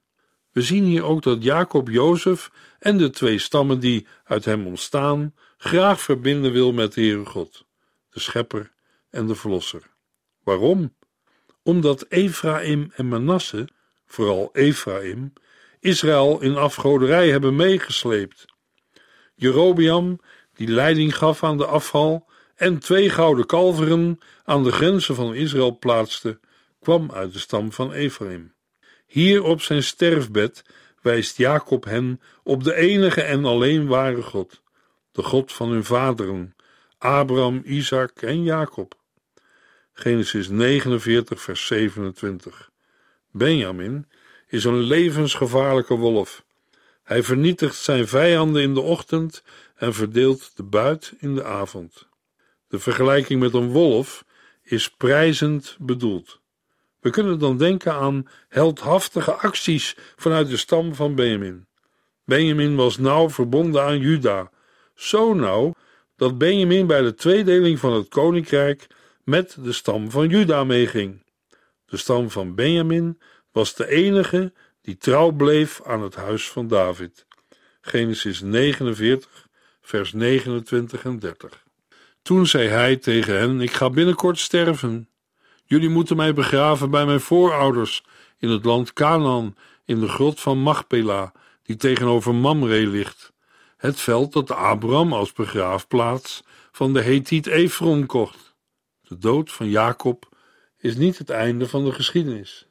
We 0.59 0.65
zien 0.65 0.83
hier 0.83 1.03
ook 1.03 1.21
dat 1.21 1.43
Jacob 1.43 1.89
Jozef 1.89 2.51
en 2.79 2.97
de 2.97 3.09
twee 3.09 3.39
stammen 3.39 3.79
die 3.79 4.07
uit 4.23 4.45
hem 4.45 4.67
ontstaan 4.67 5.35
graag 5.57 6.01
verbinden 6.01 6.51
wil 6.51 6.71
met 6.71 6.93
de 6.93 7.01
Heere 7.01 7.25
God, 7.25 7.65
de 8.09 8.19
Schepper 8.19 8.71
en 9.09 9.27
de 9.27 9.35
Verlosser. 9.35 9.81
Waarom? 10.43 10.95
Omdat 11.63 12.05
Ephraim 12.09 12.91
en 12.95 13.07
Manasse, 13.07 13.67
vooral 14.05 14.49
Ephraim, 14.53 15.33
Israël 15.79 16.41
in 16.41 16.55
afgoderij 16.55 17.29
hebben 17.29 17.55
meegesleept. 17.55 18.45
Jerobiam, 19.35 20.19
die 20.53 20.67
leiding 20.67 21.15
gaf 21.17 21.43
aan 21.43 21.57
de 21.57 21.65
afval 21.65 22.29
en 22.55 22.79
twee 22.79 23.09
gouden 23.09 23.45
kalveren 23.45 24.19
aan 24.43 24.63
de 24.63 24.71
grenzen 24.71 25.15
van 25.15 25.33
Israël 25.33 25.77
plaatste, 25.77 26.39
kwam 26.79 27.11
uit 27.11 27.33
de 27.33 27.39
stam 27.39 27.71
van 27.71 27.93
Ephraim. 27.93 28.57
Hier 29.09 29.43
op 29.43 29.61
zijn 29.61 29.83
sterfbed 29.83 30.63
wijst 31.01 31.37
Jacob 31.37 31.83
hen 31.83 32.21
op 32.43 32.63
de 32.63 32.75
enige 32.75 33.21
en 33.21 33.45
alleen 33.45 33.87
ware 33.87 34.21
God, 34.21 34.61
de 35.11 35.23
God 35.23 35.53
van 35.53 35.69
hun 35.69 35.83
vaderen, 35.83 36.55
Abraham, 36.97 37.61
Isaac 37.65 38.21
en 38.21 38.43
Jacob. 38.43 38.97
Genesis 39.93 40.47
49, 40.47 41.41
vers 41.41 41.65
27. 41.65 42.71
Benjamin 43.31 44.07
is 44.47 44.63
een 44.63 44.79
levensgevaarlijke 44.79 45.95
wolf. 45.95 46.43
Hij 47.03 47.23
vernietigt 47.23 47.75
zijn 47.75 48.07
vijanden 48.07 48.61
in 48.61 48.73
de 48.73 48.81
ochtend 48.81 49.43
en 49.75 49.93
verdeelt 49.93 50.51
de 50.55 50.63
buit 50.63 51.13
in 51.19 51.35
de 51.35 51.43
avond. 51.43 52.07
De 52.67 52.79
vergelijking 52.79 53.39
met 53.39 53.53
een 53.53 53.69
wolf 53.69 54.25
is 54.63 54.89
prijzend 54.89 55.75
bedoeld. 55.79 56.39
We 56.99 57.09
kunnen 57.09 57.39
dan 57.39 57.57
denken 57.57 57.93
aan 57.93 58.27
heldhaftige 58.47 59.31
acties 59.31 59.95
vanuit 60.15 60.49
de 60.49 60.57
stam 60.57 60.95
van 60.95 61.15
Benjamin. 61.15 61.67
Benjamin 62.25 62.75
was 62.75 62.97
nauw 62.97 63.29
verbonden 63.29 63.83
aan 63.83 63.99
Juda, 63.99 64.51
zo 64.95 65.33
nauw 65.33 65.73
dat 66.15 66.37
Benjamin 66.37 66.87
bij 66.87 67.01
de 67.01 67.13
tweedeling 67.13 67.79
van 67.79 67.93
het 67.93 68.07
koninkrijk 68.07 68.87
met 69.23 69.57
de 69.59 69.71
stam 69.71 70.11
van 70.11 70.29
Juda 70.29 70.63
meeging. 70.63 71.23
De 71.85 71.97
stam 71.97 72.29
van 72.29 72.55
Benjamin 72.55 73.19
was 73.51 73.75
de 73.75 73.87
enige 73.87 74.53
die 74.81 74.97
trouw 74.97 75.31
bleef 75.31 75.81
aan 75.83 76.01
het 76.01 76.15
huis 76.15 76.49
van 76.49 76.67
David. 76.67 77.25
Genesis 77.81 78.41
49, 78.41 79.47
vers 79.81 80.13
29 80.13 81.03
en 81.03 81.19
30. 81.19 81.63
Toen 82.21 82.47
zei 82.47 82.67
hij 82.67 82.95
tegen 82.95 83.39
hen: 83.39 83.61
Ik 83.61 83.71
ga 83.71 83.89
binnenkort 83.89 84.39
sterven. 84.39 85.09
Jullie 85.69 85.89
moeten 85.89 86.15
mij 86.15 86.33
begraven 86.33 86.89
bij 86.89 87.05
mijn 87.05 87.19
voorouders 87.19 88.03
in 88.38 88.49
het 88.49 88.65
land 88.65 88.93
Canaan, 88.93 89.55
in 89.85 89.99
de 89.99 90.07
grot 90.07 90.39
van 90.39 90.57
Machpela, 90.57 91.31
die 91.63 91.75
tegenover 91.75 92.35
Mamre 92.35 92.88
ligt. 92.88 93.33
Het 93.77 93.99
veld 93.99 94.33
dat 94.33 94.51
Abraham 94.51 95.13
als 95.13 95.33
begraafplaats 95.33 96.43
van 96.71 96.93
de 96.93 97.01
Hethiet 97.01 97.47
Efron 97.47 98.05
kocht. 98.05 98.55
De 99.01 99.17
dood 99.17 99.51
van 99.51 99.69
Jacob 99.69 100.29
is 100.77 100.95
niet 100.95 101.17
het 101.17 101.29
einde 101.29 101.67
van 101.67 101.85
de 101.85 101.91
geschiedenis. 101.91 102.67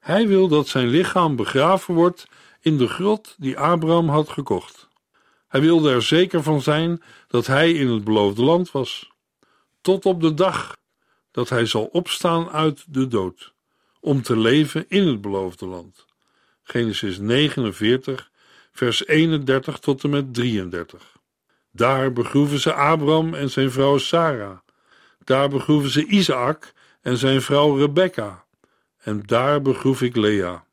Hij 0.00 0.28
wil 0.28 0.48
dat 0.48 0.68
zijn 0.68 0.88
lichaam 0.88 1.36
begraven 1.36 1.94
wordt 1.94 2.26
in 2.60 2.78
de 2.78 2.88
grot 2.88 3.34
die 3.38 3.58
Abraham 3.58 4.08
had 4.08 4.28
gekocht. 4.28 4.88
Hij 5.48 5.60
wilde 5.60 5.90
er 5.90 6.02
zeker 6.02 6.42
van 6.42 6.62
zijn 6.62 7.02
dat 7.28 7.46
hij 7.46 7.72
in 7.72 7.88
het 7.88 8.04
beloofde 8.04 8.42
land 8.42 8.70
was, 8.70 9.10
tot 9.80 10.06
op 10.06 10.20
de 10.20 10.34
dag 10.34 10.74
dat 11.34 11.48
hij 11.48 11.66
zal 11.66 11.84
opstaan 11.84 12.50
uit 12.50 12.84
de 12.88 13.08
dood, 13.08 13.52
om 14.00 14.22
te 14.22 14.36
leven 14.36 14.84
in 14.88 15.06
het 15.06 15.20
beloofde 15.20 15.66
land. 15.66 16.06
Genesis 16.62 17.18
49, 17.18 18.30
vers 18.72 19.06
31 19.06 19.78
tot 19.78 20.04
en 20.04 20.10
met 20.10 20.34
33. 20.34 21.16
Daar 21.70 22.12
begroeven 22.12 22.60
ze 22.60 22.74
Abraham 22.74 23.34
en 23.34 23.50
zijn 23.50 23.70
vrouw 23.70 23.98
Sarah. 23.98 24.58
Daar 25.24 25.48
begroeven 25.48 25.90
ze 25.90 26.06
Isaac 26.06 26.72
en 27.00 27.16
zijn 27.16 27.42
vrouw 27.42 27.76
Rebekka. 27.76 28.44
En 28.98 29.22
daar 29.26 29.62
begroef 29.62 30.02
ik 30.02 30.16
Lea. 30.16 30.64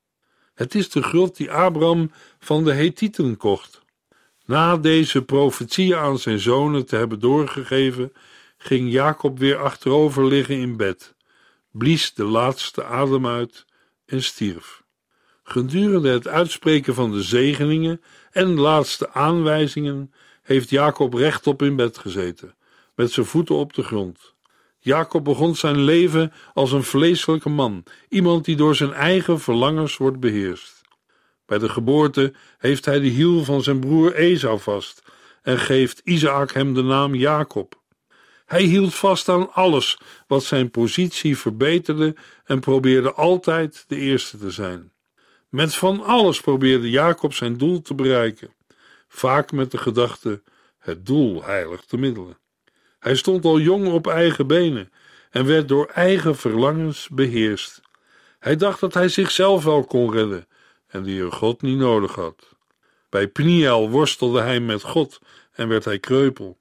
Het 0.53 0.75
is 0.75 0.89
de 0.89 1.03
grot 1.03 1.38
die 1.38 1.51
Abraham 1.51 2.12
van 2.39 2.63
de 2.63 2.74
Hethieten 2.74 3.38
kocht. 3.38 3.82
Na 4.46 4.77
deze 4.77 5.22
profetie 5.22 5.96
aan 5.96 6.20
zijn 6.20 6.39
zonen 6.39 6.86
te 6.86 6.96
hebben 6.96 7.20
doorgegeven, 7.20 8.13
ging 8.63 8.91
Jacob 8.91 9.39
weer 9.39 9.58
achterover 9.58 10.25
liggen 10.25 10.56
in 10.56 10.77
bed, 10.77 11.15
blies 11.72 12.13
de 12.13 12.24
laatste 12.24 12.84
adem 12.84 13.27
uit 13.27 13.65
en 14.06 14.24
stierf. 14.24 14.84
Gedurende 15.44 16.10
het 16.10 16.27
uitspreken 16.27 16.94
van 16.94 17.12
de 17.12 17.22
zegeningen 17.22 18.01
en 18.32 18.60
laatste 18.60 19.13
aanwijzingen 19.13 20.13
heeft 20.41 20.70
Jacob 20.70 21.13
rechtop 21.13 21.62
in 21.62 21.75
bed 21.75 21.98
gezeten, 21.98 22.56
met 22.96 23.12
zijn 23.12 23.25
voeten 23.25 23.56
op 23.56 23.74
de 23.74 23.84
grond. 23.84 24.34
Jacob 24.80 25.24
begon 25.24 25.56
zijn 25.56 25.84
leven 25.84 26.34
als 26.53 26.72
een 26.72 26.84
vleeselijke 26.84 27.50
man, 27.50 27.84
iemand 28.10 28.46
die 28.46 28.56
door 28.56 28.75
zijn 28.75 28.94
eigen 28.94 29.39
verlangens 29.39 29.98
wordt 29.98 30.20
beheerst. 30.20 30.82
Bij 31.46 31.58
de 31.58 31.70
geboorte 31.70 32.34
heeft 32.58 32.86
hij 32.86 33.00
de 33.00 33.08
hiel 33.08 33.44
van 33.44 33.63
zijn 33.63 33.80
broer 33.80 34.13
Esau 34.13 34.60
vast 34.60 35.03
en 35.41 35.58
geeft 35.58 36.01
Isaac 36.03 36.51
hem 36.51 36.74
de 36.74 36.84
naam 36.84 37.15
Jacob. 37.15 37.81
Hij 38.51 38.62
hield 38.62 38.96
vast 38.96 39.29
aan 39.29 39.53
alles 39.53 39.98
wat 40.27 40.43
zijn 40.43 40.72
positie 40.72 41.38
verbeterde 41.38 42.15
en 42.46 42.60
probeerde 42.60 43.13
altijd 43.13 43.84
de 43.88 43.96
eerste 43.96 44.38
te 44.38 44.51
zijn. 44.51 44.91
Met 45.50 45.75
van 45.75 46.03
alles 46.03 46.41
probeerde 46.41 46.89
Jacob 46.89 47.34
zijn 47.34 47.58
doel 47.58 47.81
te 47.81 47.93
bereiken, 47.93 48.53
vaak 49.08 49.51
met 49.51 49.72
de 49.72 49.77
gedachte: 49.77 50.41
het 50.77 51.05
doel 51.05 51.43
heiligt 51.43 51.89
de 51.89 51.98
middelen. 51.98 52.38
Hij 53.00 53.15
stond 53.15 53.46
al 53.46 53.60
jong 53.60 53.88
op 53.88 54.08
eigen 54.08 54.48
benen 54.48 54.91
en 55.29 55.46
werd 55.46 55.67
door 55.67 55.86
eigen 55.86 56.36
verlangens 56.36 57.08
beheerst. 57.08 57.81
Hij 58.39 58.55
dacht 58.55 58.79
dat 58.79 58.93
hij 58.93 59.10
zichzelf 59.10 59.63
wel 59.63 59.84
kon 59.84 60.12
redden 60.12 60.48
en 60.88 61.03
die 61.03 61.22
er 61.22 61.31
God 61.31 61.62
niet 61.62 61.77
nodig 61.77 62.15
had. 62.15 62.55
Bij 63.10 63.27
Pniel 63.27 63.89
worstelde 63.89 64.41
hij 64.41 64.60
met 64.60 64.81
God 64.81 65.20
en 65.51 65.67
werd 65.67 65.86
hij 65.86 66.00
kreupel. 66.00 66.60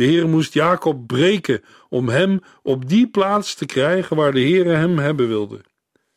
De 0.00 0.06
Heer 0.06 0.28
moest 0.28 0.52
Jacob 0.52 1.06
breken 1.06 1.64
om 1.88 2.08
hem 2.08 2.40
op 2.62 2.88
die 2.88 3.08
plaats 3.08 3.54
te 3.54 3.66
krijgen 3.66 4.16
waar 4.16 4.32
de 4.32 4.40
Heer 4.40 4.64
hem 4.64 4.98
hebben 4.98 5.28
wilde. 5.28 5.60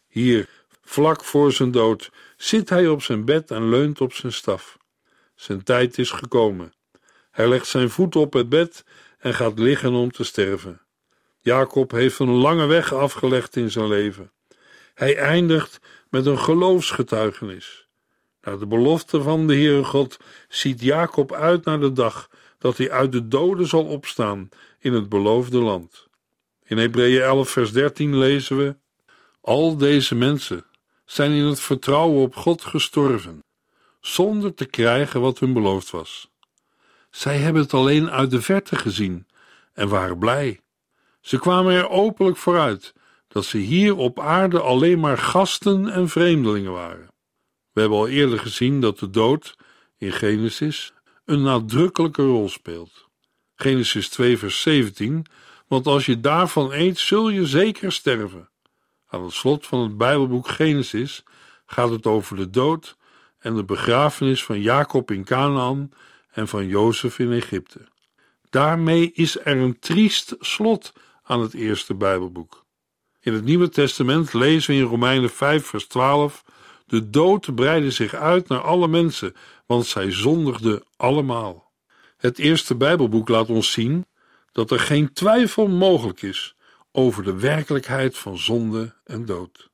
Hier, 0.07 0.49
vlak 0.81 1.23
voor 1.23 1.51
zijn 1.51 1.71
dood, 1.71 2.11
zit 2.37 2.69
hij 2.69 2.87
op 2.87 3.01
zijn 3.01 3.25
bed 3.25 3.51
en 3.51 3.69
leunt 3.69 4.01
op 4.01 4.13
zijn 4.13 4.33
staf. 4.33 4.77
Zijn 5.35 5.63
tijd 5.63 5.97
is 5.97 6.11
gekomen. 6.11 6.73
Hij 7.31 7.47
legt 7.47 7.67
zijn 7.67 7.89
voet 7.89 8.15
op 8.15 8.33
het 8.33 8.49
bed 8.49 8.85
en 9.19 9.33
gaat 9.33 9.59
liggen 9.59 9.93
om 9.93 10.11
te 10.11 10.23
sterven. 10.23 10.81
Jacob 11.39 11.91
heeft 11.91 12.19
een 12.19 12.35
lange 12.35 12.65
weg 12.65 12.93
afgelegd 12.93 13.55
in 13.55 13.71
zijn 13.71 13.87
leven. 13.87 14.31
Hij 14.93 15.17
eindigt 15.17 15.79
met 16.09 16.25
een 16.25 16.39
geloofsgetuigenis. 16.39 17.82
Naar 18.43 18.59
de 18.59 18.67
belofte 18.67 19.21
van 19.21 19.47
de 19.47 19.53
Heere 19.53 19.83
God 19.83 20.17
ziet 20.49 20.81
Jacob 20.81 21.33
uit 21.33 21.65
naar 21.65 21.79
de 21.79 21.91
dag 21.91 22.29
dat 22.57 22.77
hij 22.77 22.91
uit 22.91 23.11
de 23.11 23.27
doden 23.27 23.67
zal 23.67 23.85
opstaan 23.85 24.49
in 24.79 24.93
het 24.93 25.09
beloofde 25.09 25.57
land. 25.57 26.07
In 26.63 26.77
Hebreeën 26.77 27.21
11, 27.21 27.49
vers 27.49 27.71
13 27.71 28.17
lezen 28.17 28.57
we: 28.57 28.75
Al 29.41 29.77
deze 29.77 30.15
mensen 30.15 30.65
zijn 31.05 31.31
in 31.31 31.43
het 31.43 31.59
vertrouwen 31.59 32.21
op 32.21 32.35
God 32.35 32.63
gestorven, 32.63 33.43
zonder 33.99 34.53
te 34.53 34.65
krijgen 34.65 35.21
wat 35.21 35.39
hun 35.39 35.53
beloofd 35.53 35.89
was. 35.89 36.31
Zij 37.09 37.37
hebben 37.37 37.61
het 37.61 37.73
alleen 37.73 38.11
uit 38.11 38.31
de 38.31 38.41
verte 38.41 38.75
gezien 38.75 39.27
en 39.73 39.87
waren 39.87 40.17
blij. 40.17 40.59
Ze 41.21 41.39
kwamen 41.39 41.73
er 41.73 41.89
openlijk 41.89 42.37
vooruit 42.37 42.93
dat 43.27 43.45
ze 43.45 43.57
hier 43.57 43.95
op 43.95 44.19
aarde 44.19 44.61
alleen 44.61 44.99
maar 44.99 45.17
gasten 45.17 45.89
en 45.89 46.09
vreemdelingen 46.09 46.71
waren. 46.71 47.12
We 47.73 47.79
hebben 47.79 47.97
al 47.97 48.07
eerder 48.07 48.39
gezien 48.39 48.81
dat 48.81 48.99
de 48.99 49.09
dood 49.09 49.57
in 49.97 50.11
Genesis 50.11 50.93
een 51.25 51.41
nadrukkelijke 51.41 52.21
rol 52.21 52.49
speelt. 52.49 53.07
Genesis 53.55 54.09
2, 54.09 54.37
vers 54.37 54.61
17: 54.61 55.25
Want 55.67 55.87
als 55.87 56.05
je 56.05 56.19
daarvan 56.19 56.71
eet, 56.71 56.99
zul 56.99 57.29
je 57.29 57.45
zeker 57.45 57.91
sterven. 57.91 58.49
Aan 59.07 59.23
het 59.23 59.33
slot 59.33 59.67
van 59.67 59.79
het 59.79 59.97
Bijbelboek 59.97 60.47
Genesis 60.47 61.23
gaat 61.65 61.89
het 61.89 62.05
over 62.05 62.35
de 62.35 62.49
dood 62.49 62.97
en 63.39 63.55
de 63.55 63.63
begrafenis 63.63 64.43
van 64.43 64.61
Jacob 64.61 65.11
in 65.11 65.23
Canaan 65.23 65.91
en 66.31 66.47
van 66.47 66.67
Jozef 66.67 67.19
in 67.19 67.31
Egypte. 67.31 67.87
Daarmee 68.49 69.11
is 69.13 69.39
er 69.39 69.57
een 69.57 69.79
triest 69.79 70.35
slot 70.39 70.93
aan 71.23 71.41
het 71.41 71.53
eerste 71.53 71.95
Bijbelboek. 71.95 72.65
In 73.19 73.33
het 73.33 73.43
Nieuwe 73.43 73.69
Testament 73.69 74.33
lezen 74.33 74.73
we 74.73 74.79
in 74.79 74.87
Romeinen 74.87 75.29
5, 75.29 75.65
vers 75.65 75.87
12: 75.87 76.43
De 76.93 77.09
dood 77.09 77.55
breidde 77.55 77.91
zich 77.91 78.13
uit 78.13 78.47
naar 78.47 78.61
alle 78.61 78.87
mensen, 78.87 79.35
want 79.65 79.85
zij 79.85 80.11
zondigden 80.11 80.83
allemaal. 80.97 81.71
Het 82.17 82.39
eerste 82.39 82.75
Bijbelboek 82.75 83.29
laat 83.29 83.49
ons 83.49 83.71
zien 83.71 84.05
dat 84.51 84.71
er 84.71 84.79
geen 84.79 85.13
twijfel 85.13 85.67
mogelijk 85.67 86.21
is 86.21 86.55
over 86.91 87.23
de 87.23 87.39
werkelijkheid 87.39 88.17
van 88.17 88.37
zonde 88.37 88.93
en 89.03 89.25
dood. 89.25 89.69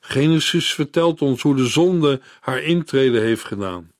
Genesis 0.00 0.74
vertelt 0.74 1.22
ons 1.22 1.42
hoe 1.42 1.56
de 1.56 1.66
zonde 1.66 2.20
haar 2.40 2.62
intrede 2.62 3.20
heeft 3.20 3.44
gedaan. 3.44 3.92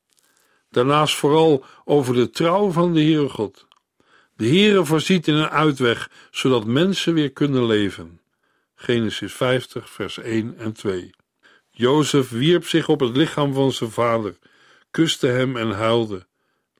Daarnaast 0.70 1.14
vooral 1.14 1.64
over 1.84 2.14
de 2.14 2.30
trouw 2.30 2.70
van 2.70 2.92
de 2.92 3.00
Heere 3.00 3.28
God. 3.28 3.66
De 4.36 4.46
Heere 4.46 4.84
voorziet 4.84 5.28
in 5.28 5.34
een 5.34 5.50
uitweg, 5.50 6.10
zodat 6.30 6.64
mensen 6.64 7.14
weer 7.14 7.30
kunnen 7.32 7.66
leven. 7.66 8.20
Genesis 8.74 9.32
50, 9.32 9.90
vers 9.90 10.18
1 10.18 10.58
en 10.58 10.72
2. 10.72 11.10
Jozef 11.78 12.30
wierp 12.30 12.66
zich 12.66 12.88
op 12.88 13.00
het 13.00 13.16
lichaam 13.16 13.54
van 13.54 13.72
zijn 13.72 13.90
vader, 13.90 14.38
kuste 14.90 15.26
hem 15.26 15.56
en 15.56 15.70
huilde. 15.70 16.26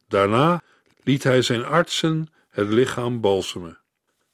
Daarna 0.08 0.62
liet 1.02 1.22
hij 1.22 1.42
zijn 1.42 1.64
artsen 1.64 2.26
het 2.48 2.68
lichaam 2.68 3.20
balsemen. 3.20 3.80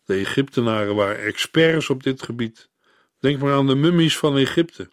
De 0.04 0.14
Egyptenaren 0.14 0.94
waren 0.94 1.24
experts 1.24 1.90
op 1.90 2.02
dit 2.02 2.22
gebied. 2.22 2.68
Denk 3.18 3.40
maar 3.40 3.52
aan 3.52 3.66
de 3.66 3.74
mummies 3.74 4.18
van 4.18 4.36
Egypte. 4.36 4.88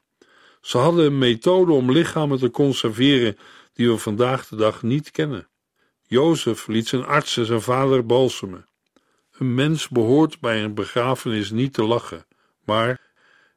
Ze 0.62 0.78
hadden 0.78 1.06
een 1.06 1.18
methode 1.18 1.72
om 1.72 1.92
lichamen 1.92 2.40
te 2.40 2.52
conserveren 2.52 3.38
die 3.74 3.90
we 3.90 3.98
vandaag 3.98 4.48
de 4.48 4.56
dag 4.56 4.84
niet 4.84 5.12
kennen. 5.12 5.48
Jozef 6.08 6.68
liet 6.68 6.88
zijn 6.88 7.06
artsen 7.06 7.46
zijn 7.46 7.62
vader 7.62 8.06
balsemen. 8.06 8.66
Een 9.38 9.54
mens 9.54 9.88
behoort 9.88 10.40
bij 10.40 10.64
een 10.64 10.74
begrafenis 10.74 11.52
niet 11.52 11.74
te 11.74 11.84
lachen, 11.84 12.26
maar 12.66 13.12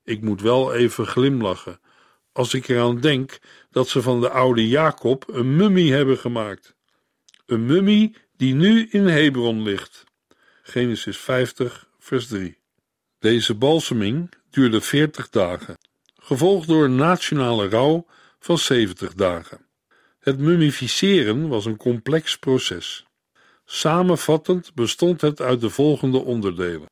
ik 0.05 0.21
moet 0.21 0.41
wel 0.41 0.75
even 0.75 1.07
glimlachen 1.07 1.83
als 2.35 2.55
ik 2.55 2.69
eraan 2.69 3.01
denk 3.01 3.39
dat 3.71 3.89
ze 3.89 4.03
van 4.03 4.21
de 4.21 4.31
oude 4.31 4.69
Jacob 4.69 5.25
een 5.29 5.57
mummie 5.57 5.93
hebben 5.93 6.19
gemaakt. 6.19 6.75
Een 7.47 7.67
mummie 7.67 8.17
die 8.37 8.55
nu 8.55 8.89
in 8.91 9.07
Hebron 9.07 9.63
ligt. 9.63 10.05
Genesis 10.63 11.19
50, 11.19 11.89
vers 11.99 12.27
3. 12.27 12.59
Deze 13.19 13.55
balseming 13.55 14.31
duurde 14.51 14.81
40 14.81 15.29
dagen, 15.31 15.79
gevolgd 16.17 16.69
door 16.69 16.85
een 16.85 16.97
nationale 16.97 17.69
rouw 17.69 18.07
van 18.39 18.59
70 18.59 19.15
dagen. 19.15 19.67
Het 20.19 20.39
mummificeren 20.39 21.49
was 21.49 21.65
een 21.65 21.77
complex 21.77 22.39
proces. 22.39 23.07
Samenvattend 23.65 24.75
bestond 24.75 25.21
het 25.21 25.41
uit 25.41 25.61
de 25.61 25.71
volgende 25.71 26.19
onderdelen: 26.19 26.91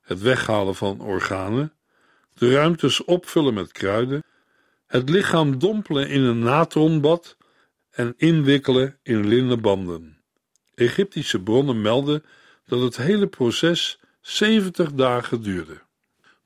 het 0.00 0.20
weghalen 0.20 0.74
van 0.74 1.00
organen, 1.00 1.72
de 2.34 2.52
ruimtes 2.52 3.04
opvullen 3.04 3.54
met 3.54 3.72
kruiden, 3.72 4.22
het 4.90 5.08
lichaam 5.08 5.58
dompelen 5.58 6.08
in 6.08 6.22
een 6.22 6.38
natronbad 6.38 7.36
en 7.90 8.14
inwikkelen 8.16 8.98
in 9.02 9.26
linnen 9.26 9.60
banden. 9.60 10.22
Egyptische 10.74 11.42
bronnen 11.42 11.80
melden 11.80 12.24
dat 12.66 12.80
het 12.80 12.96
hele 12.96 13.26
proces 13.26 14.00
70 14.20 14.92
dagen 14.92 15.42
duurde. 15.42 15.80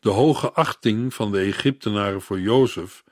De 0.00 0.10
hoge 0.10 0.52
achting 0.52 1.14
van 1.14 1.32
de 1.32 1.38
Egyptenaren 1.38 2.22
voor 2.22 2.40
Jozef 2.40 3.04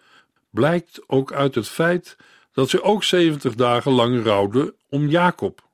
blijkt 0.51 1.01
ook 1.07 1.33
uit 1.33 1.55
het 1.55 1.69
feit 1.69 2.17
dat 2.53 2.69
ze 2.69 2.83
ook 2.83 3.05
70 3.05 3.55
dagen 3.55 3.93
lang 3.93 4.25
rouwden 4.25 4.75
om 4.89 5.09
Jacob. 5.09 5.69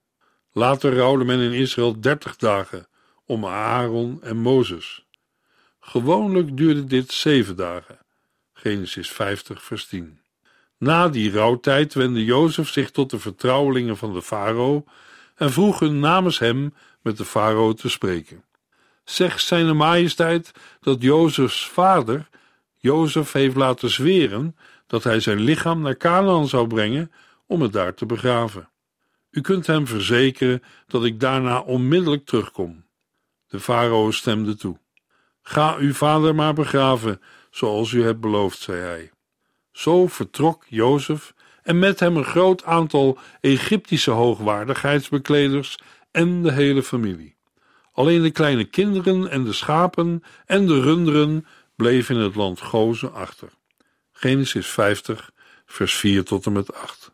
Later 0.53 0.97
rouwde 0.97 1.25
men 1.25 1.41
in 1.41 1.53
Israël 1.53 2.01
30 2.01 2.37
dagen 2.37 2.89
om 3.25 3.47
Aaron 3.47 4.23
en 4.23 4.37
Mozes. 4.37 5.07
Gewoonlijk 5.81 6.57
duurde 6.57 6.85
dit 6.85 7.13
zeven 7.13 7.57
dagen. 7.57 7.98
Genesis 8.61 9.11
50, 9.11 9.63
vers 9.63 9.87
10. 9.87 10.21
Na 10.79 11.09
die 11.09 11.33
rouwtijd 11.33 11.95
wendde 11.95 12.25
Jozef 12.25 12.69
zich 12.69 12.91
tot 12.91 13.11
de 13.11 13.19
vertrouwelingen 13.19 13.97
van 13.97 14.13
de 14.13 14.23
farao 14.23 14.85
en 15.35 15.53
vroeg 15.53 15.79
hun 15.79 15.99
namens 15.99 16.39
hem 16.39 16.75
met 17.03 17.17
de 17.17 17.25
farao 17.25 17.73
te 17.73 17.89
spreken. 17.89 18.45
Zegt 19.05 19.43
zijn 19.43 19.77
majesteit 19.77 20.53
dat 20.81 21.03
Jozefs 21.03 21.69
vader 21.69 22.29
Jozef 22.77 23.33
heeft 23.33 23.57
laten 23.57 23.91
zweren 23.91 24.57
dat 24.87 25.05
hij 25.05 25.21
zijn 25.21 25.41
lichaam 25.41 25.81
naar 25.81 25.97
Canaan 25.97 26.49
zou 26.49 26.67
brengen 26.67 27.13
om 27.47 27.61
het 27.61 27.73
daar 27.73 27.95
te 27.95 28.07
begraven. 28.07 28.69
U 29.31 29.41
kunt 29.41 29.67
hem 29.67 29.87
verzekeren 29.87 30.63
dat 30.87 31.05
ik 31.05 31.21
daarna 31.21 31.61
onmiddellijk 31.61 32.25
terugkom. 32.25 32.85
De 33.49 33.61
farao 33.61 34.11
stemde 34.11 34.57
toe. 34.57 34.79
Ga 35.43 35.77
uw 35.77 35.93
vader 35.93 36.35
maar 36.35 36.55
begraven, 36.55 37.21
zoals 37.51 37.93
u 37.93 38.03
hebt 38.03 38.21
beloofd, 38.21 38.59
zei 38.59 38.81
hij. 38.81 39.11
Zo 39.73 40.07
vertrok 40.07 40.65
Jozef 40.69 41.35
en 41.63 41.79
met 41.79 42.01
hem 42.01 42.17
een 42.17 42.25
groot 42.25 42.65
aantal 42.65 43.19
Egyptische 43.41 44.11
hoogwaardigheidsbekleders 44.11 45.79
en 46.11 46.43
de 46.43 46.53
hele 46.53 46.83
familie. 46.83 47.37
Alleen 47.93 48.23
de 48.23 48.31
kleine 48.31 48.65
kinderen 48.65 49.31
en 49.31 49.45
de 49.45 49.53
schapen 49.53 50.23
en 50.47 50.67
de 50.67 50.81
runderen 50.81 51.47
bleven 51.77 52.17
in 52.17 52.21
het 52.21 52.35
land 52.35 52.61
Gozen 52.61 53.13
achter. 53.13 53.49
Genesis 54.13 54.67
50, 54.67 55.31
vers 55.67 55.95
4 55.95 56.25
tot 56.25 56.47
en 56.47 56.53
met 56.53 56.75
8. 56.75 57.08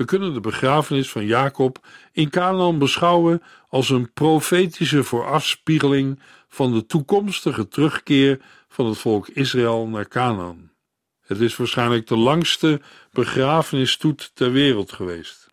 We 0.00 0.06
kunnen 0.06 0.32
de 0.34 0.40
begrafenis 0.40 1.10
van 1.10 1.26
Jacob 1.26 1.86
in 2.12 2.30
Canaan 2.30 2.78
beschouwen 2.78 3.42
als 3.68 3.90
een 3.90 4.12
profetische 4.12 5.04
voorafspiegeling 5.04 6.20
van 6.48 6.72
de 6.72 6.86
toekomstige 6.86 7.68
terugkeer 7.68 8.40
van 8.68 8.86
het 8.86 8.98
volk 8.98 9.28
Israël 9.28 9.88
naar 9.88 10.08
Canaan. 10.08 10.72
Het 11.20 11.40
is 11.40 11.56
waarschijnlijk 11.56 12.06
de 12.06 12.16
langste 12.16 12.80
begrafenisstoet 13.12 14.30
ter 14.34 14.52
wereld 14.52 14.92
geweest. 14.92 15.48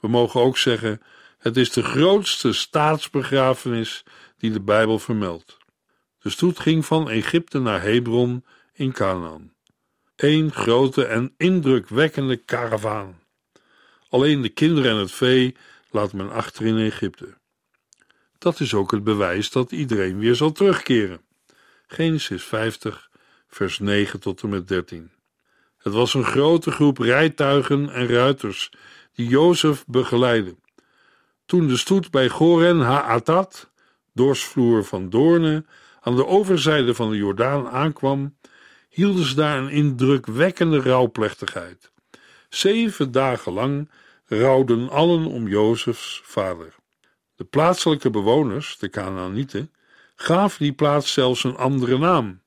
We 0.00 0.08
mogen 0.08 0.40
ook 0.40 0.58
zeggen: 0.58 1.02
het 1.38 1.56
is 1.56 1.70
de 1.70 1.82
grootste 1.82 2.52
staatsbegrafenis 2.52 4.04
die 4.38 4.52
de 4.52 4.60
Bijbel 4.60 4.98
vermeldt. 4.98 5.56
De 6.18 6.30
stoet 6.30 6.58
ging 6.58 6.86
van 6.86 7.10
Egypte 7.10 7.58
naar 7.58 7.82
Hebron 7.82 8.44
in 8.72 8.92
Canaan. 8.92 9.52
Eén 10.16 10.52
grote 10.52 11.04
en 11.04 11.34
indrukwekkende 11.36 12.36
karavaan. 12.36 13.24
Alleen 14.08 14.42
de 14.42 14.48
kinderen 14.48 14.90
en 14.90 14.96
het 14.96 15.12
vee 15.12 15.56
laat 15.90 16.12
men 16.12 16.30
achter 16.30 16.66
in 16.66 16.78
Egypte. 16.78 17.36
Dat 18.38 18.60
is 18.60 18.74
ook 18.74 18.90
het 18.90 19.04
bewijs 19.04 19.50
dat 19.50 19.72
iedereen 19.72 20.18
weer 20.18 20.34
zal 20.34 20.52
terugkeren. 20.52 21.20
Genesis 21.86 22.44
50, 22.44 23.10
vers 23.48 23.78
9 23.78 24.20
tot 24.20 24.42
en 24.42 24.48
met 24.48 24.68
13. 24.68 25.10
Het 25.78 25.92
was 25.92 26.14
een 26.14 26.24
grote 26.24 26.70
groep 26.70 26.98
rijtuigen 26.98 27.90
en 27.90 28.06
ruiters 28.06 28.70
die 29.14 29.28
Jozef 29.28 29.84
begeleidde. 29.86 30.56
Toen 31.46 31.66
de 31.66 31.76
stoet 31.76 32.10
bij 32.10 32.28
Goren 32.28 32.80
Haatat, 32.80 33.70
dorsvloer 34.12 34.84
van 34.84 35.10
doornen, 35.10 35.66
aan 36.00 36.16
de 36.16 36.26
overzijde 36.26 36.94
van 36.94 37.10
de 37.10 37.16
Jordaan 37.16 37.68
aankwam, 37.68 38.36
hielden 38.88 39.24
ze 39.24 39.34
daar 39.34 39.58
een 39.58 39.68
indrukwekkende 39.68 40.80
rouwplechtigheid. 40.80 41.92
Zeven 42.56 43.12
dagen 43.12 43.52
lang 43.52 43.90
rouwden 44.26 44.88
allen 44.90 45.26
om 45.26 45.48
Jozefs 45.48 46.20
vader. 46.24 46.74
De 47.34 47.44
plaatselijke 47.44 48.10
bewoners, 48.10 48.78
de 48.78 48.90
Canaanieten, 48.90 49.72
gaven 50.14 50.58
die 50.58 50.72
plaats 50.72 51.12
zelfs 51.12 51.44
een 51.44 51.56
andere 51.56 51.98
naam. 51.98 52.40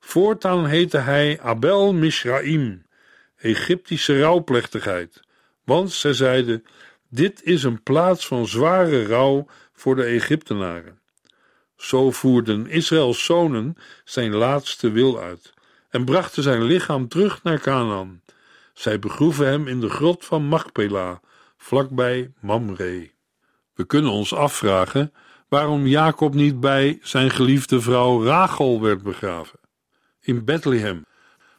Voortaan 0.00 0.66
heette 0.66 0.98
hij 0.98 1.40
Abel 1.40 1.92
Mishraim, 1.92 2.86
Egyptische 3.36 4.20
rouwplechtigheid, 4.20 5.20
want 5.64 5.92
zij 5.92 6.12
zeiden: 6.12 6.64
Dit 7.08 7.42
is 7.42 7.62
een 7.62 7.82
plaats 7.82 8.26
van 8.26 8.46
zware 8.46 9.06
rouw 9.06 9.46
voor 9.72 9.96
de 9.96 10.04
Egyptenaren. 10.04 11.00
Zo 11.76 12.10
voerden 12.10 12.66
Israëls 12.66 13.24
zonen 13.24 13.76
zijn 14.04 14.34
laatste 14.34 14.90
wil 14.90 15.20
uit 15.20 15.52
en 15.88 16.04
brachten 16.04 16.42
zijn 16.42 16.62
lichaam 16.62 17.08
terug 17.08 17.42
naar 17.42 17.60
Canaan. 17.60 18.20
Zij 18.76 18.98
begroeven 18.98 19.46
hem 19.46 19.66
in 19.66 19.80
de 19.80 19.88
grot 19.88 20.24
van 20.24 20.48
Machpela, 20.48 21.20
vlakbij 21.56 22.32
Mamre. 22.40 23.10
We 23.74 23.84
kunnen 23.84 24.10
ons 24.10 24.34
afvragen 24.34 25.12
waarom 25.48 25.86
Jacob 25.86 26.34
niet 26.34 26.60
bij 26.60 26.98
zijn 27.02 27.30
geliefde 27.30 27.80
vrouw 27.80 28.24
Rachel 28.24 28.80
werd 28.80 29.02
begraven. 29.02 29.58
In 30.20 30.44
Bethlehem, 30.44 31.04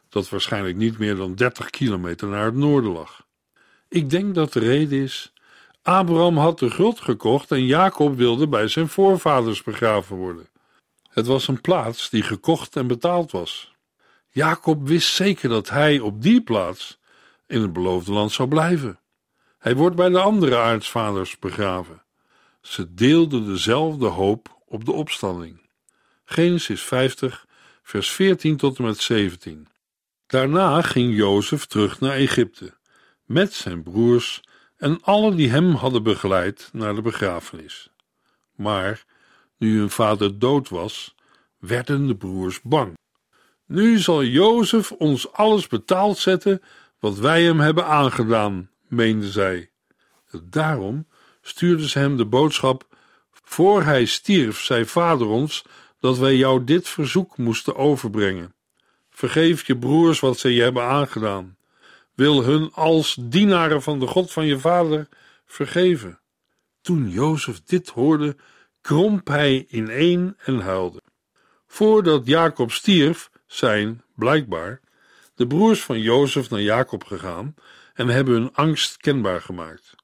dat 0.10 0.30
waarschijnlijk 0.30 0.76
niet 0.76 0.98
meer 0.98 1.16
dan 1.16 1.36
30 1.36 1.70
kilometer 1.70 2.28
naar 2.28 2.46
het 2.46 2.56
noorden 2.56 2.92
lag. 2.92 3.26
Ik 3.90 4.10
denk 4.10 4.36
dat 4.36 4.54
de 4.54 4.60
reden 4.60 5.02
is: 5.02 5.34
Abraham 5.82 6.38
had 6.38 6.60
de 6.60 6.70
grot 6.70 7.00
gekocht 7.00 7.52
en 7.52 7.66
Jacob 7.66 8.16
wilde 8.16 8.48
bij 8.48 8.68
zijn 8.68 8.88
voorvaders 8.88 9.64
begraven 9.64 10.16
worden. 10.16 10.48
Het 11.10 11.28
was 11.28 11.48
een 11.48 11.62
plaats 11.62 12.10
die 12.10 12.24
gekocht 12.24 12.76
en 12.76 12.88
betaald 12.88 13.32
was. 13.32 13.76
Jacob 14.30 14.88
wist 14.88 15.14
zeker 15.14 15.50
dat 15.50 15.70
hij 15.70 16.00
op 16.00 16.22
die 16.22 16.42
plaats 16.42 17.00
in 17.48 17.62
het 17.62 17.74
beloofde 17.74 18.12
land 18.12 18.32
zou 18.32 18.48
blijven. 18.48 19.00
Hij 19.58 19.76
wordt 19.76 19.96
bij 19.96 20.10
de 20.10 20.20
andere 20.20 20.58
aartsvaders 20.58 21.40
begraven. 21.40 22.04
Ze 22.62 22.94
deelden 22.94 23.46
dezelfde 23.46 24.06
hoop 24.06 24.62
op 24.66 24.86
de 24.86 24.92
opstanding. 24.92 25.70
Genesis 26.26 26.82
50, 26.82 27.46
vers 27.84 28.12
14 28.12 28.58
tot 28.58 28.78
en 28.78 28.84
met 28.84 28.98
17. 28.98 29.68
Daarna 30.28 30.82
ging 30.82 31.16
Jozef 31.16 31.66
terug 31.66 32.00
naar 32.00 32.16
Egypte 32.16 32.74
met 33.26 33.54
zijn 33.54 33.84
broers 33.84 34.42
en 34.78 35.02
alle 35.02 35.36
die 35.36 35.50
hem 35.50 35.72
hadden 35.72 36.04
begeleid 36.04 36.70
naar 36.74 36.96
de 36.96 37.02
begrafenis. 37.02 37.90
Maar 38.56 39.06
nu 39.58 39.78
hun 39.78 39.90
vader 39.90 40.40
dood 40.40 40.70
was, 40.70 41.16
werden 41.58 42.08
de 42.08 42.16
broers 42.16 42.62
bang. 42.62 42.94
Nu 43.66 44.00
zal 44.00 44.24
Jozef 44.24 44.92
ons 44.92 45.32
alles 45.32 45.68
betaald 45.68 46.18
zetten 46.18 46.62
wat 47.00 47.18
wij 47.18 47.44
hem 47.44 47.60
hebben 47.60 47.86
aangedaan, 47.86 48.70
meenden 48.88 49.32
zij. 49.32 49.70
Daarom 50.44 51.08
stuurden 51.42 51.90
ze 51.90 52.00
hem 52.00 52.18
de 52.18 52.26
boodschap: 52.26 52.88
Voor 53.32 53.84
hij 53.84 54.06
stierf, 54.06 54.60
zei 54.60 54.86
vader 54.86 55.28
ons 55.28 55.66
dat 56.00 56.18
wij 56.18 56.36
jou 56.36 56.64
dit 56.64 56.88
verzoek 56.88 57.38
moesten 57.38 57.76
overbrengen. 57.76 58.56
Vergeef 59.10 59.68
je 59.68 59.78
broers 59.78 60.20
wat 60.20 60.40
ze 60.40 60.54
je 60.54 60.62
hebben 60.62 60.84
aangedaan. 60.84 61.58
Wil 62.14 62.44
hun 62.44 62.74
als 62.74 63.18
dienaren 63.20 63.82
van 63.82 64.00
de 64.00 64.08
God 64.08 64.32
van 64.32 64.46
je 64.46 64.60
vader 64.60 65.08
vergeven. 65.46 66.20
Toen 66.82 67.10
Jozef 67.10 67.64
dit 67.64 67.90
hoorde, 67.90 68.36
kromp 68.82 69.28
hij 69.28 69.66
ineen 69.70 70.36
en 70.38 70.60
huilde. 70.60 71.02
Voordat 71.68 72.26
Jacob 72.26 72.72
stierf, 72.72 73.30
zijn, 73.46 74.04
blijkbaar, 74.16 74.80
de 75.38 75.48
broers 75.48 75.84
van 75.84 76.00
Jozef 76.00 76.50
naar 76.50 76.62
Jacob 76.62 77.04
gegaan 77.04 77.56
en 77.94 78.08
hebben 78.08 78.34
hun 78.34 78.54
angst 78.54 78.98
kenbaar 78.98 79.42
gemaakt. 79.42 79.96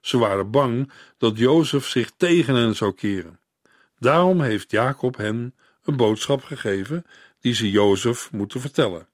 Ze 0.00 0.18
waren 0.18 0.50
bang 0.50 0.92
dat 1.18 1.38
Jozef 1.38 1.86
zich 1.86 2.10
tegen 2.16 2.54
hen 2.54 2.76
zou 2.76 2.94
keren. 2.94 3.40
Daarom 3.98 4.40
heeft 4.40 4.70
Jacob 4.70 5.16
hen 5.16 5.54
een 5.82 5.96
boodschap 5.96 6.42
gegeven 6.42 7.04
die 7.40 7.54
ze 7.54 7.70
Jozef 7.70 8.32
moeten 8.32 8.60
vertellen. 8.60 9.08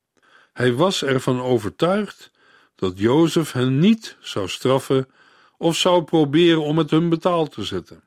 Hij 0.52 0.72
was 0.72 1.04
ervan 1.04 1.40
overtuigd 1.40 2.30
dat 2.74 2.98
Jozef 2.98 3.52
hen 3.52 3.78
niet 3.78 4.16
zou 4.20 4.48
straffen 4.48 5.08
of 5.56 5.76
zou 5.76 6.02
proberen 6.02 6.62
om 6.62 6.78
het 6.78 6.90
hun 6.90 7.08
betaald 7.08 7.52
te 7.52 7.64
zetten. 7.64 8.04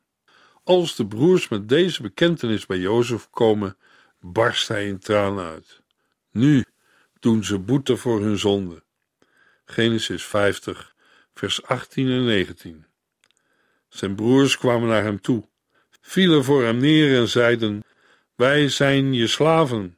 Als 0.64 0.96
de 0.96 1.08
broers 1.08 1.48
met 1.48 1.70
deze 1.70 2.02
bekentenis 2.02 2.66
bij 2.66 2.78
Jozef 2.78 3.30
komen, 3.30 3.78
barst 4.20 4.68
hij 4.68 4.88
in 4.88 5.00
tranen 5.00 5.46
uit. 5.46 5.82
Nu 6.32 6.66
doen 7.26 7.44
ze 7.44 7.60
boete 7.60 7.98
voor 7.98 8.22
hun 8.22 8.38
zonde. 8.38 8.84
Genesis 9.66 10.24
50, 10.24 10.96
vers 11.34 11.64
18 11.64 12.10
en 12.10 12.26
19. 12.26 12.86
Zijn 13.90 14.16
broers 14.16 14.58
kwamen 14.58 14.88
naar 14.88 15.04
hem 15.04 15.22
toe, 15.22 15.48
vielen 16.02 16.44
voor 16.44 16.64
hem 16.64 16.78
neer 16.78 17.20
en 17.20 17.28
zeiden: 17.28 17.84
Wij 18.36 18.70
zijn 18.70 19.14
je 19.14 19.28
slaven. 19.28 19.98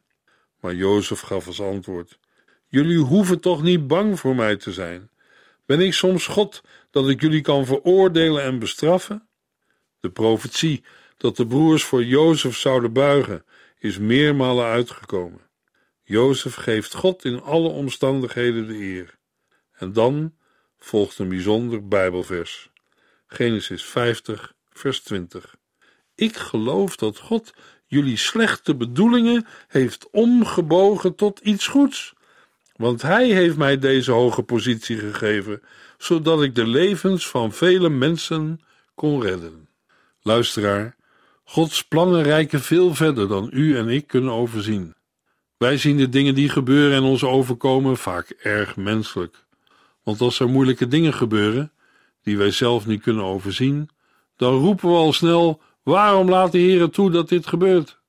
Maar 0.60 0.76
Jozef 0.76 1.20
gaf 1.20 1.48
als 1.48 1.62
antwoord: 1.62 2.20
Jullie 2.68 2.98
hoeven 2.98 3.40
toch 3.40 3.64
niet 3.64 3.88
bang 3.88 4.20
voor 4.20 4.36
mij 4.36 4.56
te 4.56 4.74
zijn. 4.74 5.10
Ben 5.66 5.80
ik 5.80 5.94
soms 5.94 6.28
God 6.28 6.62
dat 6.92 7.10
ik 7.10 7.22
jullie 7.22 7.42
kan 7.42 7.66
veroordelen 7.66 8.44
en 8.44 8.60
bestraffen? 8.60 9.28
De 10.00 10.10
profetie 10.10 10.84
dat 11.18 11.36
de 11.36 11.48
broers 11.48 11.84
voor 11.84 12.04
Jozef 12.04 12.58
zouden 12.58 12.94
buigen, 12.94 13.46
is 13.80 13.98
meermalen 13.98 14.66
uitgekomen. 14.66 15.47
Jozef 16.10 16.56
geeft 16.56 16.94
God 16.94 17.26
in 17.26 17.42
alle 17.42 17.68
omstandigheden 17.68 18.68
de 18.68 18.74
eer. 18.74 19.18
En 19.72 19.94
dan 19.94 20.34
volgt 20.78 21.20
een 21.20 21.30
bijzonder 21.30 21.88
Bijbelvers. 21.88 22.70
Genesis 23.26 23.84
50, 23.84 24.54
vers 24.70 25.00
20. 25.00 25.56
Ik 26.16 26.36
geloof 26.36 26.96
dat 26.96 27.18
God 27.18 27.54
jullie 27.86 28.18
slechte 28.18 28.76
bedoelingen 28.76 29.46
heeft 29.68 30.10
omgebogen 30.12 31.16
tot 31.16 31.40
iets 31.40 31.68
goeds. 31.68 32.14
Want 32.76 33.02
Hij 33.02 33.28
heeft 33.28 33.58
mij 33.58 33.80
deze 33.80 34.12
hoge 34.12 34.44
positie 34.44 34.98
gegeven, 34.98 35.62
zodat 35.98 36.42
ik 36.42 36.56
de 36.56 36.68
levens 36.68 37.28
van 37.28 37.54
vele 37.54 37.90
mensen 37.90 38.60
kon 38.96 39.22
redden. 39.22 39.70
Luisteraar, 40.22 40.96
Gods 41.44 41.84
plannen 41.84 42.24
reiken 42.24 42.62
veel 42.62 42.96
verder 42.96 43.28
dan 43.28 43.50
u 43.54 43.78
en 43.78 43.90
ik 43.90 44.08
kunnen 44.08 44.34
overzien. 44.34 44.97
Wij 45.58 45.78
zien 45.78 45.98
de 45.98 46.10
dingen 46.10 46.36
die 46.36 46.50
gebeuren 46.50 46.98
en 46.98 47.04
ons 47.04 47.24
overkomen 47.24 47.98
vaak 47.98 48.30
erg 48.30 48.76
menselijk. 48.76 49.46
Want 50.04 50.22
als 50.22 50.40
er 50.40 50.50
moeilijke 50.50 50.88
dingen 50.88 51.14
gebeuren, 51.14 51.72
die 52.24 52.38
wij 52.38 52.52
zelf 52.52 52.86
niet 52.86 53.02
kunnen 53.02 53.24
overzien, 53.24 53.90
dan 54.36 54.54
roepen 54.54 54.90
we 54.90 54.96
al 54.96 55.14
snel: 55.14 55.62
waarom 55.84 56.30
laat 56.30 56.52
de 56.52 56.58
Heer 56.58 56.90
toe 56.90 57.12
dat 57.12 57.30
dit 57.30 57.48
gebeurt? 57.48 58.00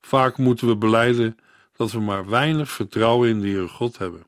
Vaak 0.00 0.38
moeten 0.38 0.66
we 0.66 0.76
beleiden 0.76 1.38
dat 1.76 1.92
we 1.92 2.00
maar 2.00 2.28
weinig 2.28 2.70
vertrouwen 2.70 3.28
in 3.28 3.40
de 3.40 3.48
Heer 3.48 3.68
God 3.68 3.98
hebben. 3.98 4.26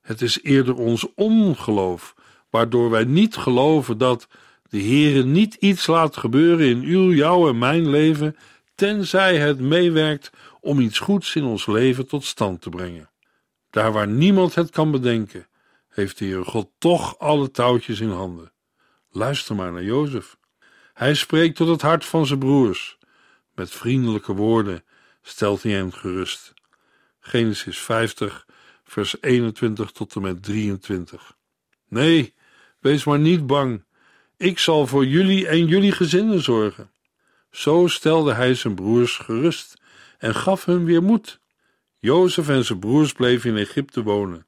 Het 0.00 0.22
is 0.22 0.42
eerder 0.42 0.74
ons 0.74 1.06
ongeloof, 1.14 2.14
waardoor 2.50 2.90
wij 2.90 3.04
niet 3.04 3.36
geloven 3.36 3.98
dat 3.98 4.28
de 4.68 4.78
Heer 4.78 5.24
niet 5.24 5.54
iets 5.54 5.86
laat 5.86 6.16
gebeuren 6.16 6.66
in 6.66 6.82
uw, 6.82 7.12
jouw 7.12 7.48
en 7.48 7.58
mijn 7.58 7.90
leven, 7.90 8.36
tenzij 8.74 9.36
het 9.36 9.60
meewerkt 9.60 10.30
om 10.60 10.80
iets 10.80 10.98
goeds 10.98 11.34
in 11.34 11.44
ons 11.44 11.66
leven 11.66 12.06
tot 12.06 12.24
stand 12.24 12.60
te 12.60 12.68
brengen. 12.68 13.10
Daar 13.70 13.92
waar 13.92 14.08
niemand 14.08 14.54
het 14.54 14.70
kan 14.70 14.90
bedenken, 14.90 15.48
heeft 15.88 16.18
de 16.18 16.24
Heer 16.24 16.44
God 16.44 16.70
toch 16.78 17.18
alle 17.18 17.50
touwtjes 17.50 18.00
in 18.00 18.10
handen. 18.10 18.52
Luister 19.10 19.54
maar 19.54 19.72
naar 19.72 19.82
Jozef. 19.82 20.36
Hij 20.92 21.14
spreekt 21.14 21.56
tot 21.56 21.68
het 21.68 21.82
hart 21.82 22.04
van 22.04 22.26
zijn 22.26 22.38
broers. 22.38 22.98
Met 23.54 23.70
vriendelijke 23.70 24.32
woorden 24.32 24.84
stelt 25.22 25.62
hij 25.62 25.72
hen 25.72 25.92
gerust. 25.92 26.54
Genesis 27.20 27.78
50, 27.78 28.46
vers 28.84 29.16
21 29.20 29.90
tot 29.90 30.14
en 30.14 30.22
met 30.22 30.42
23. 30.42 31.36
Nee, 31.88 32.34
wees 32.78 33.04
maar 33.04 33.18
niet 33.18 33.46
bang. 33.46 33.84
Ik 34.36 34.58
zal 34.58 34.86
voor 34.86 35.06
jullie 35.06 35.48
en 35.48 35.66
jullie 35.66 35.92
gezinnen 35.92 36.42
zorgen. 36.42 36.90
Zo 37.50 37.86
stelde 37.86 38.32
hij 38.32 38.54
zijn 38.54 38.74
broers 38.74 39.16
gerust 39.16 39.79
en 40.20 40.34
gaf 40.34 40.64
hun 40.64 40.84
weer 40.84 41.02
moed. 41.02 41.40
Jozef 41.98 42.48
en 42.48 42.64
zijn 42.64 42.78
broers 42.78 43.12
bleven 43.12 43.50
in 43.50 43.56
Egypte 43.56 44.02
wonen. 44.02 44.46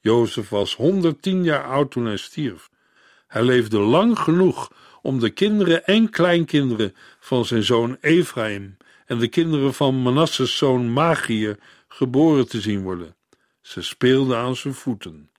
Jozef 0.00 0.48
was 0.48 0.76
110 0.76 1.44
jaar 1.44 1.64
oud 1.64 1.90
toen 1.90 2.04
hij 2.04 2.16
stierf. 2.16 2.70
Hij 3.26 3.42
leefde 3.42 3.78
lang 3.78 4.18
genoeg 4.18 4.72
om 5.02 5.18
de 5.20 5.30
kinderen 5.30 5.84
en 5.84 6.10
kleinkinderen 6.10 6.94
van 7.20 7.44
zijn 7.44 7.62
zoon 7.62 7.96
Ephraim 8.00 8.76
en 9.06 9.18
de 9.18 9.28
kinderen 9.28 9.74
van 9.74 10.02
Manasses 10.02 10.56
zoon 10.56 10.92
Magier 10.92 11.58
geboren 11.88 12.48
te 12.48 12.60
zien 12.60 12.82
worden. 12.82 13.14
Ze 13.60 13.82
speelden 13.82 14.38
aan 14.38 14.56
zijn 14.56 14.74
voeten. 14.74 15.30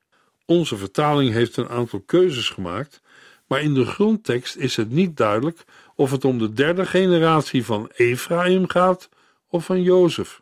Onze 0.45 0.77
vertaling 0.77 1.33
heeft 1.33 1.57
een 1.57 1.69
aantal 1.69 1.99
keuzes 1.99 2.49
gemaakt, 2.49 3.01
maar 3.47 3.61
in 3.61 3.73
de 3.73 3.85
grondtekst 3.85 4.55
is 4.55 4.75
het 4.75 4.89
niet 4.89 5.17
duidelijk 5.17 5.63
of 5.95 6.11
het 6.11 6.25
om 6.25 6.37
de 6.37 6.53
derde 6.53 6.85
generatie 6.85 7.65
van 7.65 7.89
Ephraim 7.95 8.67
gaat 8.69 9.09
of 9.47 9.65
van 9.65 9.81
Jozef. 9.81 10.41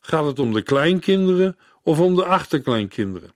Gaat 0.00 0.26
het 0.26 0.38
om 0.38 0.52
de 0.52 0.62
kleinkinderen 0.62 1.58
of 1.82 2.00
om 2.00 2.14
de 2.14 2.24
achterkleinkinderen? 2.24 3.34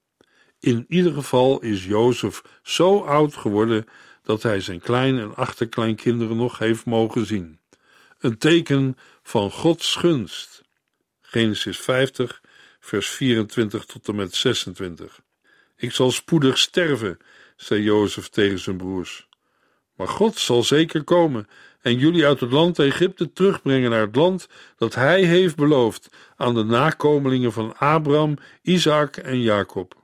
In 0.61 0.85
ieder 0.89 1.13
geval 1.13 1.61
is 1.61 1.85
Jozef 1.85 2.43
zo 2.63 3.01
oud 3.01 3.37
geworden 3.37 3.87
dat 4.23 4.43
hij 4.43 4.61
zijn 4.61 4.81
klein- 4.81 5.19
en 5.19 5.35
achterkleinkinderen 5.35 6.37
nog 6.37 6.59
heeft 6.59 6.85
mogen 6.85 7.27
zien. 7.27 7.59
Een 8.19 8.39
teken 8.39 8.97
van 9.23 9.51
Gods 9.51 9.95
gunst. 9.95 10.63
Genesis 11.21 11.79
50, 11.79 12.41
vers 12.81 13.09
24 13.09 13.85
tot 13.85 14.09
en 14.09 14.15
met 14.15 14.35
26. 14.35 15.21
Ik 15.77 15.93
zal 15.93 16.11
spoedig 16.11 16.59
sterven, 16.59 17.19
zei 17.57 17.83
Jozef 17.83 18.29
tegen 18.29 18.59
zijn 18.59 18.77
broers. 18.77 19.29
Maar 19.95 20.09
God 20.09 20.39
zal 20.39 20.63
zeker 20.63 21.05
komen 21.05 21.49
en 21.81 21.99
jullie 21.99 22.27
uit 22.27 22.41
het 22.41 22.51
land 22.51 22.79
Egypte 22.79 23.33
terugbrengen 23.33 23.91
naar 23.91 24.01
het 24.01 24.17
land 24.17 24.49
dat 24.77 24.95
hij 24.95 25.23
heeft 25.23 25.57
beloofd 25.57 26.09
aan 26.37 26.55
de 26.55 26.65
nakomelingen 26.65 27.53
van 27.53 27.77
Abraham, 27.77 28.37
Isaac 28.63 29.17
en 29.17 29.41
Jacob. 29.41 29.95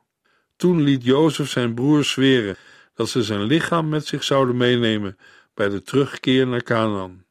Toen 0.56 0.82
liet 0.82 1.04
Jozef 1.04 1.50
zijn 1.50 1.74
broers 1.74 2.10
zweren 2.10 2.56
dat 2.94 3.08
ze 3.08 3.22
zijn 3.22 3.42
lichaam 3.42 3.88
met 3.88 4.06
zich 4.06 4.24
zouden 4.24 4.56
meenemen 4.56 5.18
bij 5.54 5.68
de 5.68 5.82
terugkeer 5.82 6.46
naar 6.46 6.62
Canaan. 6.62 7.24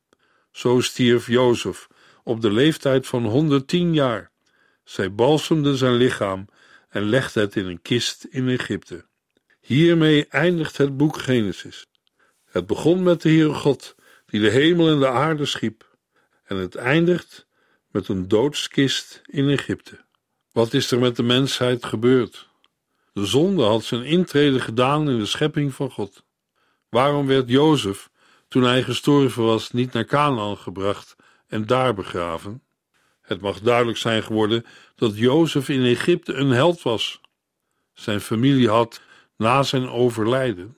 Zo 0.52 0.82
stierf 0.82 1.28
Jozef 1.28 1.88
op 2.24 2.42
de 2.42 2.52
leeftijd 2.52 3.08
van 3.08 3.26
110 3.26 3.94
jaar. 3.94 4.32
Zij 4.84 5.14
balsemden 5.14 5.78
zijn 5.78 5.94
lichaam 5.94 6.46
en 6.90 7.04
legden 7.04 7.44
het 7.44 7.56
in 7.56 7.66
een 7.66 7.82
kist 7.82 8.24
in 8.30 8.50
Egypte. 8.50 9.06
Hiermee 9.62 10.28
eindigt 10.28 10.78
het 10.78 10.98
boek 10.98 11.18
Genesis. 11.18 11.86
Het 12.46 12.68
begon 12.68 13.04
met 13.04 13.22
de 13.22 13.30
Heere 13.30 13.54
God, 13.54 13.96
die 14.36 14.44
de 14.44 14.50
hemel 14.50 14.90
en 14.90 15.00
de 15.00 15.10
aarde 15.10 15.46
schiep, 15.46 15.98
en 16.44 16.58
het 16.58 16.76
eindigt 16.76 17.48
met 17.92 18.08
een 18.08 18.28
doodskist 18.28 19.22
in 19.26 19.50
Egypte. 19.50 20.06
Wat 20.52 20.74
is 20.74 20.92
er 20.92 21.00
met 21.00 21.16
de 21.16 21.24
mensheid 21.24 21.86
gebeurd? 21.86 22.50
De 23.14 23.26
zonde 23.26 23.64
had 23.64 23.84
zijn 23.84 24.04
intrede 24.04 24.60
gedaan 24.60 25.10
in 25.10 25.20
de 25.20 25.26
schepping 25.26 25.74
van 25.74 25.92
God. 25.92 26.24
Waarom 26.90 27.28
werd 27.28 27.50
Jozef, 27.50 28.10
toen 28.48 28.64
hij 28.64 28.84
gestorven 28.84 29.44
was, 29.44 29.72
niet 29.72 29.94
naar 29.94 30.06
Canaan 30.06 30.58
gebracht 30.58 31.16
en 31.48 31.66
daar 31.66 31.94
begraven? 31.94 32.64
Het 33.22 33.42
mag 33.42 33.60
duidelijk 33.60 33.98
zijn 33.98 34.24
geworden 34.24 34.66
dat 34.96 35.18
Jozef 35.18 35.70
in 35.70 35.84
Egypte 35.84 36.34
een 36.34 36.52
held 36.52 36.82
was. 36.82 37.22
Zijn 37.94 38.22
familie 38.22 38.70
had, 38.70 39.02
na 39.38 39.64
zijn 39.64 39.90
overlijden, 39.90 40.78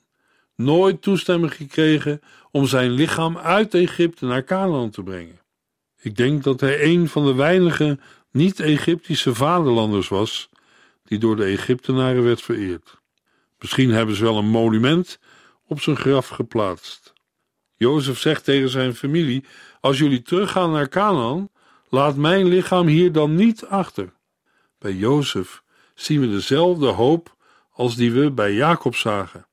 nooit 0.56 1.02
toestemming 1.02 1.54
gekregen 1.54 2.22
om 2.58 2.68
zijn 2.68 2.92
lichaam 2.92 3.38
uit 3.38 3.74
Egypte 3.74 4.26
naar 4.26 4.44
Canaan 4.44 4.90
te 4.90 5.04
brengen. 5.04 5.40
Ik 6.00 6.16
denk 6.16 6.44
dat 6.44 6.60
hij 6.60 6.84
een 6.84 7.10
van 7.10 7.26
de 7.26 7.34
weinige 7.34 8.00
niet-Egyptische 8.32 9.36
vaderlanders 9.36 10.08
was 10.08 10.50
die 11.04 11.20
door 11.20 11.36
de 11.36 11.44
Egyptenaren 11.44 12.24
werd 12.24 12.42
vereerd. 12.42 12.98
Misschien 13.60 13.90
hebben 13.90 14.16
ze 14.16 14.24
wel 14.24 14.38
een 14.38 14.50
monument 14.50 15.20
op 15.66 15.82
zijn 15.82 15.98
graf 15.98 16.28
geplaatst. 16.28 17.14
Jozef 17.76 18.20
zegt 18.20 18.44
tegen 18.44 18.70
zijn 18.70 18.96
familie: 18.96 19.44
Als 19.80 19.98
jullie 19.98 20.22
teruggaan 20.22 20.72
naar 20.72 20.90
Canaan, 20.90 21.50
laat 21.90 22.16
mijn 22.16 22.48
lichaam 22.48 22.88
hier 22.88 23.12
dan 23.12 23.36
niet 23.36 23.66
achter. 23.66 24.14
Bij 24.80 24.94
Jozef 24.94 25.64
zien 25.96 26.20
we 26.20 26.30
dezelfde 26.30 26.88
hoop 26.88 27.36
als 27.72 27.96
die 27.96 28.12
we 28.12 28.32
bij 28.32 28.54
Jacob 28.54 28.96
zagen. 28.96 29.48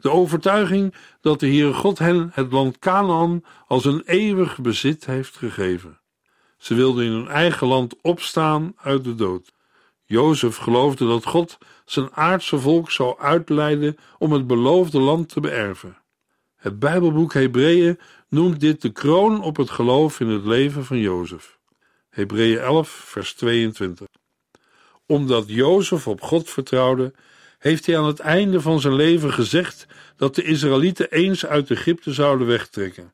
De 0.00 0.10
overtuiging 0.10 0.94
dat 1.20 1.40
de 1.40 1.46
Heere 1.46 1.72
God 1.72 1.98
hen 1.98 2.30
het 2.32 2.52
land 2.52 2.78
Canaan 2.78 3.44
als 3.66 3.84
een 3.84 4.02
eeuwig 4.04 4.58
bezit 4.58 5.06
heeft 5.06 5.36
gegeven. 5.36 6.00
Ze 6.58 6.74
wilden 6.74 7.04
in 7.04 7.12
hun 7.12 7.28
eigen 7.28 7.66
land 7.66 7.96
opstaan 8.02 8.74
uit 8.76 9.04
de 9.04 9.14
dood. 9.14 9.52
Jozef 10.04 10.56
geloofde 10.56 11.06
dat 11.06 11.24
God 11.24 11.58
zijn 11.84 12.14
aardse 12.14 12.58
volk 12.58 12.90
zou 12.90 13.18
uitleiden 13.18 13.96
om 14.18 14.32
het 14.32 14.46
beloofde 14.46 15.00
land 15.00 15.28
te 15.28 15.40
beërven. 15.40 15.96
Het 16.56 16.78
Bijbelboek 16.78 17.32
Hebreeën 17.32 17.98
noemt 18.28 18.60
dit 18.60 18.82
de 18.82 18.90
kroon 18.90 19.42
op 19.42 19.56
het 19.56 19.70
geloof 19.70 20.20
in 20.20 20.28
het 20.28 20.44
leven 20.44 20.84
van 20.84 20.98
Jozef. 20.98 21.58
Hebreeën 22.10 22.58
11, 22.58 22.88
vers 22.88 23.34
22. 23.34 24.06
Omdat 25.06 25.44
Jozef 25.48 26.06
op 26.06 26.20
God 26.20 26.50
vertrouwde, 26.50 27.12
heeft 27.60 27.86
hij 27.86 27.98
aan 27.98 28.06
het 28.06 28.18
einde 28.18 28.60
van 28.60 28.80
zijn 28.80 28.94
leven 28.94 29.32
gezegd 29.32 29.86
dat 30.16 30.34
de 30.34 30.42
Israëlieten 30.42 31.10
eens 31.10 31.46
uit 31.46 31.70
Egypte 31.70 32.12
zouden 32.12 32.46
wegtrekken. 32.46 33.12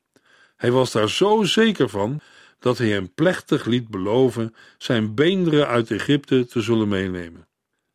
Hij 0.57 0.71
was 0.71 0.93
daar 0.93 1.11
zo 1.11 1.43
zeker 1.43 1.89
van 1.89 2.21
dat 2.59 2.79
hij 2.79 2.89
hem 2.89 3.13
plechtig 3.15 3.65
liet 3.65 3.89
beloven 3.89 4.55
zijn 4.79 5.15
beenderen 5.15 5.67
uit 5.67 5.91
Egypte 5.91 6.47
te 6.47 6.61
zullen 6.61 6.89
meenemen. 6.89 7.47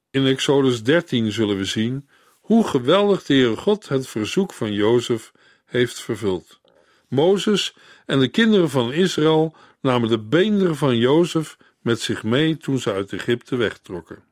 In 0.09 0.25
Exodus 0.25 0.83
13 0.83 1.31
zullen 1.31 1.57
we 1.57 1.65
zien 1.65 2.09
hoe 2.39 2.67
geweldig 2.67 3.23
de 3.23 3.33
Heere 3.33 3.55
God 3.55 3.87
het 3.87 4.07
verzoek 4.07 4.53
van 4.53 4.73
Jozef 4.73 5.31
heeft 5.65 6.01
vervuld. 6.01 6.59
Mozes 7.07 7.75
en 8.05 8.19
de 8.19 8.27
kinderen 8.27 8.69
van 8.69 8.93
Israël 8.93 9.55
namen 9.81 10.09
de 10.09 10.19
beenderen 10.19 10.75
van 10.75 10.97
Jozef 10.97 11.57
met 11.81 11.99
zich 11.99 12.23
mee 12.23 12.57
toen 12.57 12.79
ze 12.79 12.91
uit 12.91 13.13
Egypte 13.13 13.55
wegtrokken. 13.55 14.23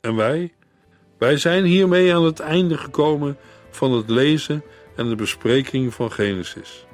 En 0.00 0.14
wij? 0.14 0.52
Wij 1.18 1.36
zijn 1.36 1.64
hiermee 1.64 2.14
aan 2.14 2.24
het 2.24 2.40
einde 2.40 2.78
gekomen 2.78 3.36
van 3.70 3.92
het 3.92 4.10
lezen 4.10 4.62
en 4.96 5.08
de 5.08 5.14
bespreking 5.14 5.94
van 5.94 6.12
Genesis. 6.12 6.86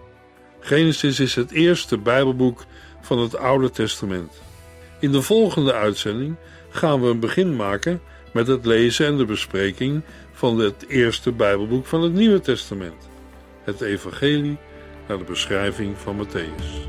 Genesis 0.61 1.21
is 1.21 1.35
het 1.35 1.51
eerste 1.51 1.99
Bijbelboek 1.99 2.65
van 3.01 3.19
het 3.19 3.37
Oude 3.37 3.71
Testament. 3.71 4.43
In 5.01 5.13
de 5.13 5.23
volgende 5.23 5.73
uitzending 5.73 6.37
gaan 6.69 7.01
we 7.01 7.09
een 7.09 7.21
begin 7.21 7.57
maken 7.57 8.01
met 8.33 8.47
het 8.47 8.67
lezen 8.67 9.07
en 9.07 9.17
de 9.17 9.25
bespreking 9.25 10.03
van 10.33 10.59
het 10.59 10.85
eerste 10.89 11.33
Bijbelboek 11.33 11.87
van 11.87 12.03
het 12.03 12.13
Nieuwe 12.13 12.41
Testament, 12.41 13.09
het 13.65 13.81
Evangelie 13.81 14.59
naar 15.09 15.19
de 15.19 15.25
beschrijving 15.25 15.99
van 15.99 16.27
Matthäus. 16.27 16.89